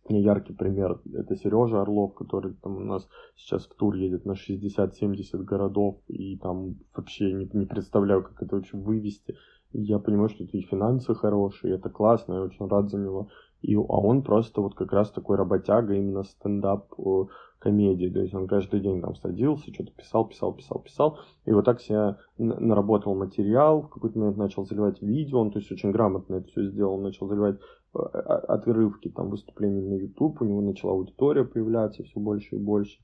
Мне 0.09 0.21
яркий 0.21 0.51
пример– 0.51 0.99
это 1.13 1.35
Сережа 1.37 1.81
Орлов, 1.81 2.13
который 2.13 2.55
там 2.55 2.75
у 2.75 2.79
нас 2.81 3.07
сейчас 3.37 3.65
в 3.65 3.73
тур 3.75 3.95
едет 3.95 4.25
на 4.25 4.33
60-70 4.33 5.43
городов, 5.43 6.01
и 6.09 6.37
там 6.37 6.75
вообще 6.93 7.31
не, 7.31 7.49
не 7.53 7.65
представляю, 7.65 8.21
как 8.23 8.41
это 8.41 8.57
вообще 8.57 8.75
вывести. 8.75 9.37
Я 9.73 9.99
понимаю, 9.99 10.29
что 10.29 10.43
это 10.43 10.57
и 10.57 10.61
финансы 10.61 11.15
хорошие, 11.15 11.75
это 11.75 11.89
классно, 11.89 12.33
я 12.35 12.41
очень 12.43 12.67
рад 12.67 12.89
за 12.89 12.97
него. 12.97 13.29
И, 13.61 13.75
а 13.75 13.79
он 13.79 14.23
просто 14.23 14.61
вот 14.61 14.75
как 14.75 14.91
раз 14.91 15.09
такой 15.11 15.37
работяга 15.37 15.93
именно 15.93 16.23
стендап 16.23 16.93
э, 16.99 17.25
комедии. 17.59 18.09
То 18.09 18.19
есть 18.19 18.33
он 18.33 18.47
каждый 18.47 18.81
день 18.81 19.01
там 19.01 19.15
садился, 19.15 19.73
что-то 19.73 19.91
писал, 19.93 20.27
писал, 20.27 20.53
писал, 20.53 20.79
писал. 20.79 21.19
И 21.45 21.53
вот 21.53 21.63
так 21.63 21.79
себе 21.81 22.17
наработал 22.37 23.15
материал, 23.15 23.83
в 23.83 23.89
какой-то 23.89 24.19
момент 24.19 24.37
начал 24.37 24.65
заливать 24.65 25.01
видео, 25.01 25.39
он 25.39 25.51
то 25.51 25.59
есть 25.59 25.71
очень 25.71 25.91
грамотно 25.91 26.35
это 26.35 26.47
все 26.49 26.65
сделал, 26.69 26.99
начал 26.99 27.27
заливать 27.27 27.57
э, 27.95 27.99
отрывки 27.99 29.09
там 29.09 29.29
выступлений 29.29 29.81
на 29.81 29.95
YouTube, 29.95 30.41
у 30.41 30.45
него 30.45 30.61
начала 30.61 30.91
аудитория 30.91 31.45
появляться 31.45 32.03
все 32.03 32.19
больше 32.19 32.57
и 32.57 32.59
больше. 32.59 32.99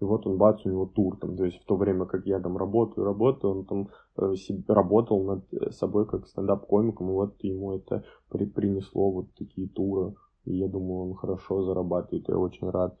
И 0.00 0.04
вот 0.04 0.26
он, 0.26 0.38
бац, 0.38 0.64
у 0.64 0.70
него 0.70 0.86
тур 0.86 1.18
там. 1.18 1.36
То 1.36 1.44
есть 1.44 1.60
в 1.60 1.64
то 1.66 1.76
время, 1.76 2.06
как 2.06 2.26
я 2.26 2.40
там 2.40 2.56
работаю, 2.56 3.04
работаю, 3.04 3.58
он 3.58 3.64
там 3.66 3.88
э, 4.16 4.34
себе, 4.36 4.64
работал 4.68 5.22
над 5.24 5.52
э, 5.52 5.70
собой 5.72 6.06
как 6.06 6.26
стендап-комиком, 6.26 7.10
и 7.10 7.12
вот 7.12 7.34
ему 7.42 7.74
это 7.74 8.04
при, 8.30 8.46
принесло 8.46 9.10
вот 9.10 9.34
такие 9.34 9.68
туры. 9.68 10.14
И 10.46 10.56
я 10.56 10.68
думаю, 10.68 11.10
он 11.10 11.14
хорошо 11.14 11.62
зарабатывает, 11.62 12.28
я 12.28 12.38
очень 12.38 12.70
рад. 12.70 12.98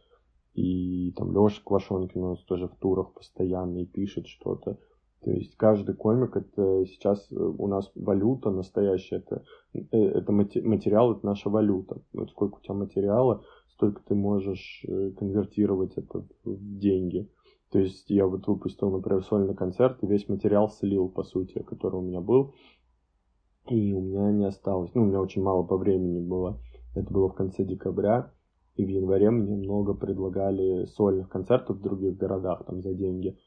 И 0.54 1.12
там 1.12 1.32
Леша 1.32 1.62
Квашонкин 1.64 2.22
у 2.22 2.28
нас 2.30 2.42
тоже 2.42 2.68
в 2.68 2.76
турах 2.76 3.14
постоянно 3.14 3.78
и 3.78 3.86
пишет 3.86 4.26
что-то. 4.26 4.78
То 5.22 5.30
есть 5.30 5.54
каждый 5.56 5.94
комик 5.94 6.36
это 6.36 6.84
сейчас 6.86 7.26
э, 7.30 7.34
у 7.34 7.66
нас 7.66 7.90
валюта 7.94 8.50
настоящая, 8.50 9.16
это, 9.16 9.42
это 9.90 10.32
материал, 10.32 11.12
это 11.12 11.26
наша 11.26 11.48
валюта. 11.50 12.02
Вот 12.12 12.30
сколько 12.30 12.56
у 12.56 12.60
тебя 12.60 12.74
материала, 12.74 13.42
столько 13.80 14.02
ты 14.06 14.14
можешь 14.14 14.84
э, 14.86 15.10
конвертировать 15.12 15.94
это 15.96 16.22
в 16.44 16.78
деньги. 16.78 17.30
То 17.70 17.78
есть 17.78 18.10
я 18.10 18.26
вот 18.26 18.46
выпустил, 18.46 18.90
например, 18.90 19.24
сольный 19.24 19.54
концерт, 19.54 20.02
и 20.02 20.06
весь 20.06 20.28
материал 20.28 20.68
слил, 20.68 21.08
по 21.08 21.22
сути, 21.22 21.62
который 21.62 21.96
у 21.96 22.02
меня 22.02 22.20
был. 22.20 22.54
И 23.68 23.94
у 23.94 24.02
меня 24.02 24.30
не 24.32 24.44
осталось, 24.44 24.90
ну, 24.94 25.02
у 25.02 25.06
меня 25.06 25.20
очень 25.20 25.42
мало 25.42 25.62
по 25.62 25.78
времени 25.78 26.20
было. 26.20 26.58
Это 26.94 27.10
было 27.10 27.28
в 27.28 27.34
конце 27.34 27.64
декабря. 27.64 28.32
И 28.76 28.84
в 28.84 28.88
январе 28.88 29.30
мне 29.30 29.56
много 29.56 29.94
предлагали 29.94 30.84
сольных 30.84 31.30
концертов 31.30 31.78
в 31.78 31.82
других 31.82 32.16
городах, 32.16 32.66
там, 32.66 32.82
за 32.82 32.92
деньги. 32.92 33.38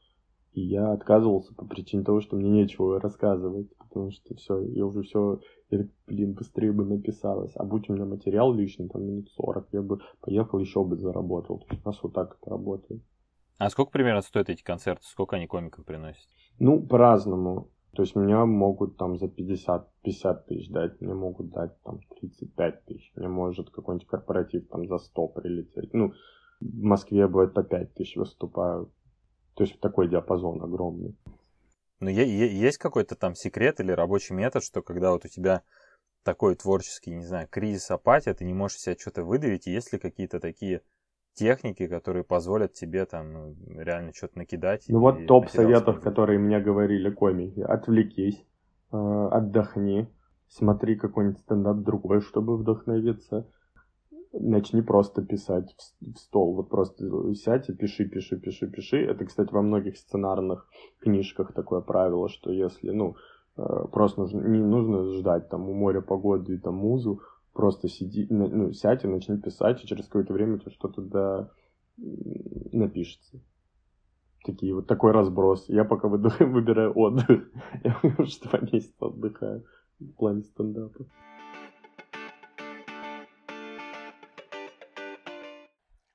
И 0.54 0.62
я 0.62 0.92
отказывался 0.92 1.52
по 1.54 1.66
причине 1.66 2.04
того, 2.04 2.20
что 2.20 2.36
мне 2.36 2.48
нечего 2.48 3.00
рассказывать, 3.00 3.68
потому 3.76 4.10
что 4.10 4.34
все, 4.36 4.60
я 4.60 4.86
уже 4.86 5.02
все 5.02 5.40
я, 5.70 5.86
блин, 6.06 6.34
быстрее 6.34 6.72
бы 6.72 6.84
написалось. 6.84 7.52
А 7.56 7.64
будь 7.64 7.88
у 7.88 7.92
меня 7.92 8.04
материал 8.04 8.52
лишний, 8.52 8.88
там 8.88 9.04
минут 9.04 9.28
40, 9.30 9.68
я 9.72 9.82
бы 9.82 10.00
поехал, 10.20 10.58
еще 10.58 10.84
бы 10.84 10.96
заработал. 10.96 11.64
У 11.70 11.88
нас 11.88 12.02
вот 12.02 12.14
так 12.14 12.36
это 12.40 12.50
работает. 12.50 13.02
А 13.58 13.70
сколько 13.70 13.90
примерно 13.90 14.20
стоят 14.20 14.48
эти 14.48 14.62
концерты? 14.62 15.04
Сколько 15.04 15.36
они 15.36 15.46
комиков 15.46 15.84
приносят? 15.84 16.28
Ну, 16.58 16.80
по-разному. 16.86 17.70
То 17.94 18.02
есть 18.02 18.16
меня 18.16 18.44
могут 18.44 18.96
там 18.96 19.18
за 19.18 19.28
50, 19.28 19.88
50 20.02 20.46
тысяч 20.46 20.68
дать, 20.68 21.00
мне 21.00 21.14
могут 21.14 21.50
дать 21.50 21.80
там 21.82 22.00
35 22.20 22.84
тысяч, 22.86 23.12
мне 23.14 23.28
может 23.28 23.70
какой-нибудь 23.70 24.08
корпоратив 24.08 24.68
там 24.68 24.88
за 24.88 24.98
100 24.98 25.28
прилететь. 25.28 25.94
Ну, 25.94 26.12
в 26.60 26.82
Москве 26.82 27.28
бывает 27.28 27.54
по 27.54 27.62
5 27.62 27.94
тысяч 27.94 28.16
выступаю. 28.16 28.90
То 29.54 29.64
есть 29.64 29.80
такой 29.80 30.08
диапазон 30.08 30.62
огромный. 30.62 31.16
Ну, 32.00 32.10
есть 32.10 32.78
какой-то 32.78 33.14
там 33.14 33.34
секрет 33.34 33.80
или 33.80 33.92
рабочий 33.92 34.34
метод, 34.34 34.62
что 34.62 34.82
когда 34.82 35.12
вот 35.12 35.24
у 35.24 35.28
тебя 35.28 35.62
такой 36.24 36.56
творческий, 36.56 37.14
не 37.14 37.24
знаю, 37.24 37.48
кризис, 37.48 37.90
апатия, 37.90 38.34
ты 38.34 38.44
не 38.44 38.54
можешь 38.54 38.78
себя 38.78 38.96
что-то 38.98 39.24
выдавить, 39.24 39.66
и 39.66 39.72
есть 39.72 39.92
ли 39.92 39.98
какие-то 39.98 40.40
такие 40.40 40.82
техники, 41.34 41.86
которые 41.86 42.24
позволят 42.24 42.72
тебе 42.72 43.04
там 43.04 43.32
ну, 43.32 43.56
реально 43.78 44.12
что-то 44.12 44.38
накидать? 44.38 44.84
Ну 44.88 45.00
вот 45.00 45.26
топ 45.26 45.48
советов, 45.48 46.00
которые 46.00 46.38
мне 46.38 46.60
говорили 46.60 47.10
комики. 47.10 47.60
Отвлекись, 47.60 48.44
э, 48.92 49.28
отдохни, 49.30 50.08
смотри 50.48 50.96
какой-нибудь 50.96 51.40
стендап 51.40 51.78
другой, 51.78 52.20
чтобы 52.20 52.56
вдохновиться 52.56 53.46
начни 54.40 54.82
просто 54.82 55.22
писать 55.22 55.74
в, 55.76 56.14
в 56.14 56.18
стол. 56.18 56.54
Вот 56.54 56.68
просто 56.68 57.34
сядь 57.34 57.68
и 57.68 57.72
пиши, 57.72 58.04
пиши, 58.04 58.38
пиши, 58.38 58.66
пиши. 58.66 59.04
Это, 59.04 59.24
кстати, 59.24 59.52
во 59.52 59.62
многих 59.62 59.96
сценарных 59.96 60.68
книжках 61.00 61.52
такое 61.52 61.80
правило, 61.80 62.28
что 62.28 62.50
если, 62.50 62.90
ну, 62.90 63.16
э, 63.56 63.62
просто 63.92 64.20
нужно, 64.20 64.40
не 64.40 64.58
нужно 64.58 65.14
ждать 65.14 65.48
там 65.48 65.68
у 65.68 65.74
моря 65.74 66.00
погоды 66.00 66.54
и 66.54 66.58
там 66.58 66.74
музу, 66.74 67.20
просто 67.52 67.88
сиди, 67.88 68.26
ну, 68.30 68.72
сядь 68.72 69.04
и 69.04 69.08
начни 69.08 69.38
писать, 69.38 69.82
и 69.82 69.86
через 69.86 70.06
какое-то 70.06 70.32
время 70.32 70.58
тебя 70.58 70.72
что-то 70.72 71.02
да, 71.02 71.50
напишется. 71.96 73.40
Такие, 74.44 74.74
вот 74.74 74.86
такой 74.86 75.12
разброс. 75.12 75.68
Я 75.68 75.84
пока 75.84 76.08
выбираю 76.08 76.92
отдых. 76.96 77.48
Я 77.84 77.98
уже 78.18 78.40
два 78.40 78.60
месяца 78.60 79.06
отдыхаю 79.06 79.64
в 80.00 80.12
плане 80.12 80.42
стендапа. 80.42 81.06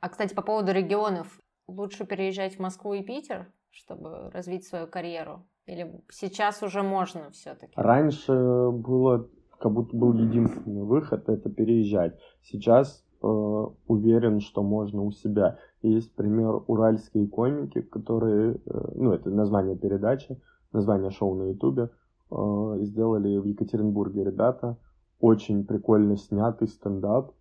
А, 0.01 0.09
кстати, 0.09 0.33
по 0.33 0.41
поводу 0.41 0.71
регионов. 0.71 1.39
Лучше 1.67 2.05
переезжать 2.05 2.55
в 2.55 2.59
Москву 2.59 2.93
и 2.93 3.03
Питер, 3.03 3.51
чтобы 3.69 4.31
развить 4.31 4.65
свою 4.65 4.87
карьеру? 4.87 5.45
Или 5.65 6.01
сейчас 6.09 6.63
уже 6.63 6.81
можно 6.81 7.29
все-таки? 7.31 7.73
Раньше 7.75 8.33
было, 8.71 9.27
как 9.59 9.71
будто 9.71 9.95
был 9.95 10.13
единственный 10.13 10.83
выход, 10.83 11.29
это 11.29 11.49
переезжать. 11.49 12.17
Сейчас 12.41 13.05
э, 13.21 13.27
уверен, 13.27 14.39
что 14.39 14.63
можно 14.63 15.03
у 15.03 15.11
себя. 15.11 15.59
Есть 15.83 16.15
пример 16.15 16.63
уральские 16.65 17.27
комики, 17.27 17.81
которые, 17.81 18.55
э, 18.65 18.91
ну 18.95 19.11
это 19.11 19.29
название 19.29 19.77
передачи, 19.77 20.41
название 20.71 21.11
шоу 21.11 21.35
на 21.35 21.49
ютубе, 21.49 21.91
э, 22.31 22.77
сделали 22.81 23.37
в 23.37 23.45
Екатеринбурге 23.45 24.23
ребята. 24.23 24.77
Очень 25.19 25.65
прикольно 25.65 26.17
снятый 26.17 26.67
стендап. 26.67 27.33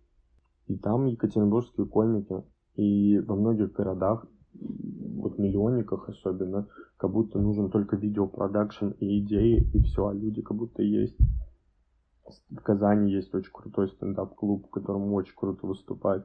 И 0.69 0.77
там 0.77 1.07
екатеринбургские 1.07 1.87
комики. 1.87 2.43
И 2.75 3.19
во 3.19 3.35
многих 3.35 3.73
городах 3.73 4.25
вот 4.53 5.37
миллионниках 5.37 6.07
особенно, 6.09 6.67
как 6.97 7.11
будто 7.11 7.39
нужен 7.39 7.69
только 7.69 7.95
видеопродакшн 7.95 8.89
и 8.99 9.19
идеи, 9.19 9.69
и 9.73 9.81
все, 9.81 10.07
а 10.07 10.13
люди 10.13 10.41
как 10.41 10.55
будто 10.55 10.81
есть. 10.81 11.17
В 12.49 12.61
Казани 12.61 13.11
есть 13.11 13.33
очень 13.33 13.51
крутой 13.51 13.89
стендап-клуб, 13.89 14.67
в 14.67 14.69
котором 14.69 15.11
очень 15.13 15.33
круто 15.35 15.65
выступать 15.65 16.23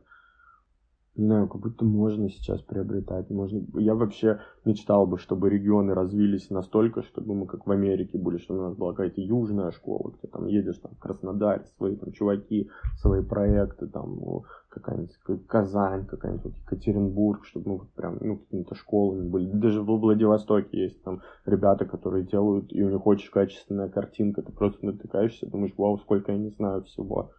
не 1.17 1.27
знаю, 1.27 1.49
как 1.49 1.61
будто 1.61 1.85
можно 1.85 2.29
сейчас 2.29 2.61
приобретать. 2.61 3.31
Можно... 3.31 3.63
Я 3.79 3.95
вообще 3.95 4.41
мечтал 4.65 5.07
бы, 5.07 5.19
чтобы 5.19 5.49
регионы 5.49 5.95
развились 5.95 6.51
настолько, 6.51 7.03
чтобы 7.03 7.35
мы 7.35 7.47
как 7.47 7.67
в 7.67 7.71
Америке 7.71 8.19
были, 8.19 8.39
чтобы 8.39 8.61
у 8.61 8.63
нас 8.65 8.77
была 8.77 8.93
какая-то 8.93 9.21
южная 9.21 9.71
школа, 9.71 10.13
где 10.19 10.27
там 10.29 10.47
едешь 10.47 10.79
там, 10.79 10.93
в 10.93 10.99
Краснодар, 10.99 11.65
свои 11.77 11.95
там 11.95 12.13
чуваки, 12.13 12.69
свои 12.97 13.23
проекты, 13.23 13.87
там 13.87 14.17
ну, 14.17 14.45
какая-нибудь 14.71 15.47
Казань, 15.47 16.05
какая-нибудь 16.07 16.57
Екатеринбург, 16.59 17.45
чтобы 17.45 17.71
мы 17.71 17.79
вот 17.79 17.91
прям, 17.91 18.19
ну, 18.21 18.39
какими-то 18.39 18.75
школами 18.75 19.29
были. 19.29 19.47
Даже 19.47 19.83
в 19.83 19.87
Владивостоке 19.87 20.83
есть 20.83 21.01
там 21.05 21.23
ребята, 21.47 21.85
которые 21.85 22.25
делают, 22.25 22.73
и 22.73 22.83
у 22.83 22.91
них 22.91 23.07
очень 23.07 23.31
качественная 23.31 23.89
картинка, 23.89 24.43
ты 24.43 24.51
просто 24.51 24.85
натыкаешься, 24.85 25.47
думаешь, 25.47 25.75
вау, 25.77 25.99
сколько 25.99 26.33
я 26.33 26.39
не 26.39 26.51
знаю 26.51 26.83
всего. 26.83 27.31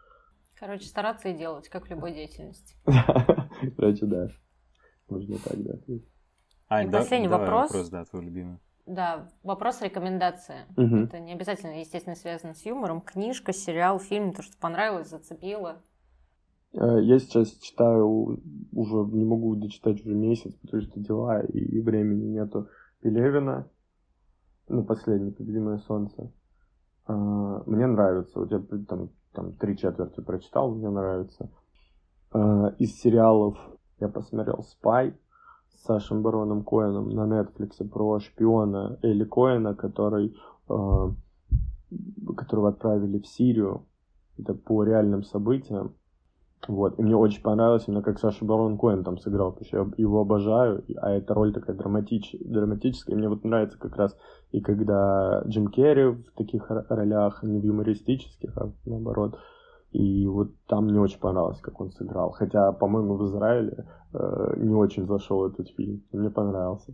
Короче, 0.65 0.87
стараться 0.87 1.29
и 1.29 1.37
делать, 1.37 1.69
как 1.69 1.85
в 1.85 1.91
любой 1.91 2.11
деятельности. 2.11 2.75
Короче, 3.77 4.07
да. 4.07 4.29
Можно 5.07 5.37
так, 5.37 5.61
да. 5.61 5.73
Ань, 6.69 6.87
и 6.87 6.89
да, 6.89 6.97
последний 6.97 7.27
вопрос. 7.27 7.69
вопрос, 7.69 7.89
да, 7.89 8.03
твой 8.05 8.25
любимый. 8.25 8.57
Да, 8.87 9.29
вопрос 9.43 9.83
рекомендация. 9.83 10.65
Угу. 10.75 10.95
Это 10.95 11.19
не 11.19 11.33
обязательно, 11.33 11.79
естественно, 11.79 12.15
связано 12.15 12.55
с 12.55 12.65
юмором. 12.65 13.01
Книжка, 13.01 13.53
сериал, 13.53 13.99
фильм, 13.99 14.33
то, 14.33 14.41
что 14.41 14.57
понравилось, 14.57 15.07
зацепило. 15.07 15.83
Э, 16.73 16.99
я 16.99 17.19
сейчас 17.19 17.51
читаю, 17.59 18.41
уже 18.71 18.95
не 19.11 19.23
могу 19.23 19.55
дочитать 19.55 20.03
уже 20.03 20.15
месяц, 20.15 20.55
потому 20.63 20.81
что 20.81 20.99
дела 20.99 21.41
и 21.43 21.79
времени 21.79 22.39
нету. 22.39 22.69
Пелевина, 23.01 23.69
ну, 24.67 24.83
последний, 24.83 25.31
«Победимое 25.31 25.77
солнце». 25.77 26.31
Э, 27.07 27.13
мне 27.67 27.85
нравится. 27.85 28.39
Вот 28.39 28.51
я 28.51 28.57
там 28.87 29.11
там 29.35 29.53
три 29.53 29.77
четверти 29.77 30.21
прочитал, 30.21 30.71
мне 30.71 30.89
нравится. 30.89 31.49
Э, 32.33 32.71
из 32.79 32.99
сериалов 32.99 33.57
я 33.99 34.07
посмотрел 34.07 34.63
«Спай» 34.63 35.13
с 35.69 35.83
Сашем 35.83 36.21
Бароном 36.21 36.63
Коэном 36.63 37.09
на 37.09 37.27
Netflix 37.27 37.87
про 37.87 38.19
шпиона 38.19 38.97
Эли 39.01 39.25
Коэна, 39.25 39.75
который, 39.75 40.35
э, 40.69 41.09
которого 42.35 42.69
отправили 42.69 43.19
в 43.19 43.27
Сирию. 43.27 43.85
Это 44.37 44.53
по 44.53 44.83
реальным 44.83 45.23
событиям. 45.23 45.93
Вот. 46.67 46.97
И 46.97 47.03
мне 47.03 47.15
очень 47.15 47.41
понравилось 47.41 47.83
именно 47.87 48.01
как 48.01 48.19
Саша 48.19 48.43
Барон 48.43 48.77
Коэн 48.77 49.03
там 49.03 49.17
сыграл, 49.17 49.51
потому 49.51 49.67
что 49.67 49.77
я 49.77 49.85
его 49.97 50.21
обожаю, 50.21 50.83
а 50.97 51.11
эта 51.11 51.33
роль 51.33 51.53
такая 51.53 51.75
драматич... 51.75 52.35
драматическая. 52.39 53.15
И 53.15 53.19
мне 53.19 53.29
вот 53.29 53.43
нравится 53.43 53.77
как 53.77 53.95
раз 53.95 54.15
и 54.51 54.61
когда 54.61 55.43
Джим 55.45 55.67
Керри 55.67 56.05
в 56.05 56.31
таких 56.35 56.69
ролях, 56.69 57.43
не 57.43 57.59
в 57.59 57.63
юмористических, 57.63 58.57
а 58.57 58.71
наоборот. 58.85 59.37
И 59.91 60.27
вот 60.27 60.51
там 60.67 60.85
мне 60.85 60.99
очень 60.99 61.19
понравилось, 61.19 61.61
как 61.61 61.79
он 61.79 61.91
сыграл. 61.91 62.31
Хотя, 62.31 62.71
по-моему, 62.71 63.15
в 63.15 63.25
Израиле 63.25 63.85
э, 64.13 64.53
не 64.57 64.73
очень 64.73 65.05
зашел 65.05 65.45
этот 65.45 65.69
фильм. 65.69 66.03
Мне 66.11 66.29
понравился. 66.29 66.93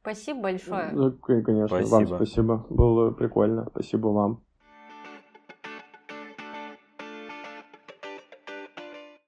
Спасибо 0.00 0.42
большое. 0.42 0.90
Ну, 0.92 1.12
конечно, 1.12 1.68
спасибо. 1.68 1.94
вам 1.94 2.06
спасибо. 2.06 2.66
Было 2.70 3.10
прикольно. 3.10 3.66
Спасибо 3.70 4.08
вам. 4.08 4.45